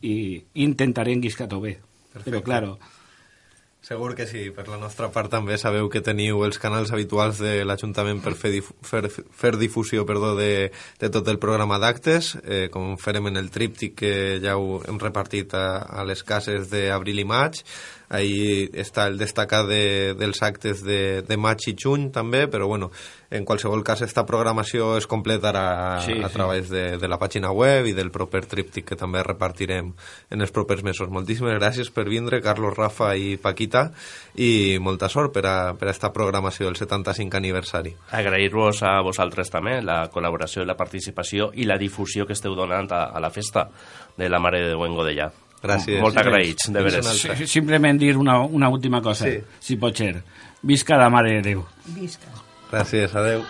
I 0.01 0.43
intentaré 0.65 1.13
enguiscar-ho 1.15 1.61
bé. 1.61 1.77
Però, 2.25 2.41
claro, 2.43 2.77
Segur 3.89 4.11
que 4.13 4.27
sí, 4.29 4.51
per 4.53 4.67
la 4.69 4.77
nostra 4.77 5.07
part 5.09 5.31
també 5.33 5.55
sabeu 5.57 5.87
que 5.89 6.03
teniu 6.05 6.43
els 6.45 6.59
canals 6.61 6.91
habituals 6.93 7.39
de 7.41 7.63
l'Ajuntament 7.65 8.19
per 8.21 8.35
fer, 8.37 8.51
difu 8.53 8.75
fer, 8.85 8.99
fer 9.09 9.51
difusió 9.57 10.03
perdó, 10.05 10.35
de, 10.37 10.69
de 11.01 11.09
tot 11.09 11.25
el 11.33 11.39
programa 11.41 11.79
d'actes, 11.81 12.35
eh, 12.43 12.67
com 12.69 12.99
farem 13.01 13.31
en 13.31 13.41
el 13.41 13.49
tríptic 13.49 13.95
que 14.03 14.11
ja 14.43 14.59
ho 14.61 14.77
hem 14.85 15.01
repartit 15.01 15.57
a, 15.57 15.79
a 15.89 16.05
les 16.05 16.21
cases 16.21 16.69
d'abril 16.69 17.23
i 17.23 17.25
maig, 17.33 17.63
ahí 18.09 18.67
està 18.73 19.05
el 19.07 19.17
destacat 19.21 19.67
de, 19.69 20.15
dels 20.17 20.41
actes 20.43 20.83
de, 20.85 21.21
de 21.21 21.37
maig 21.37 21.61
i 21.69 21.75
juny 21.77 22.09
també, 22.11 22.47
però 22.49 22.67
bueno, 22.67 22.89
en 23.29 23.45
qualsevol 23.45 23.83
cas 23.85 24.01
esta 24.01 24.25
programació 24.25 24.95
es 24.97 25.05
completarà 25.07 26.01
Sí, 26.01 26.15
a 26.17 26.27
sí. 26.27 26.33
través 26.33 26.69
de, 26.69 26.97
de 26.97 27.07
la 27.07 27.19
pàgina 27.21 27.51
web 27.53 27.85
i 27.85 27.93
del 27.93 28.09
proper 28.11 28.41
tríptic 28.49 28.87
que 28.89 28.97
també 28.97 29.21
repartirem 29.23 29.91
en 30.29 30.41
els 30.41 30.51
propers 30.55 30.81
mesos. 30.83 31.09
Moltíssimes 31.13 31.59
gràcies 31.59 31.91
per 31.93 32.07
vindre, 32.09 32.41
Carlos, 32.41 32.73
Rafa 32.77 33.11
i 33.15 33.37
Paquita, 33.37 33.91
i 34.35 34.77
molta 34.81 35.09
sort 35.09 35.33
per 35.35 35.45
a, 35.45 35.57
per 35.77 35.89
a 35.89 35.93
esta 35.93 36.09
programació 36.15 36.65
del 36.65 36.79
75 36.81 37.37
aniversari. 37.37 37.93
Agrair-vos 38.17 38.81
a 38.83 38.95
vosaltres 39.05 39.53
també 39.53 39.77
la 39.85 40.07
col·laboració 40.09 40.63
i 40.65 40.69
la 40.69 40.77
participació 40.79 41.51
i 41.53 41.69
la 41.69 41.77
difusió 41.77 42.25
que 42.25 42.33
esteu 42.33 42.57
donant 42.57 42.89
a, 42.91 43.05
a 43.13 43.21
la 43.21 43.29
festa 43.29 43.67
de 44.17 44.29
la 44.29 44.39
Mare 44.41 44.63
de 44.65 44.73
Déu 44.73 44.83
en 44.87 44.97
Godellà. 44.97 45.29
Gràcies. 45.61 45.99
Molt 46.01 46.17
agraïts, 46.17 46.69
de 46.71 46.81
veres. 46.81 47.49
Simplement 47.51 47.99
dir 47.99 48.15
una, 48.17 48.39
una 48.41 48.69
última 48.69 49.01
cosa, 49.01 49.25
Sí. 49.25 49.39
si 49.59 49.75
pot 49.75 49.95
ser. 49.95 50.23
Visca 50.61 50.97
la 50.97 51.09
Mare 51.09 51.33
de 51.35 51.41
Déu. 51.41 51.65
Visca. 51.85 52.27
Gràcies, 52.71 53.13
adeu. 53.15 53.43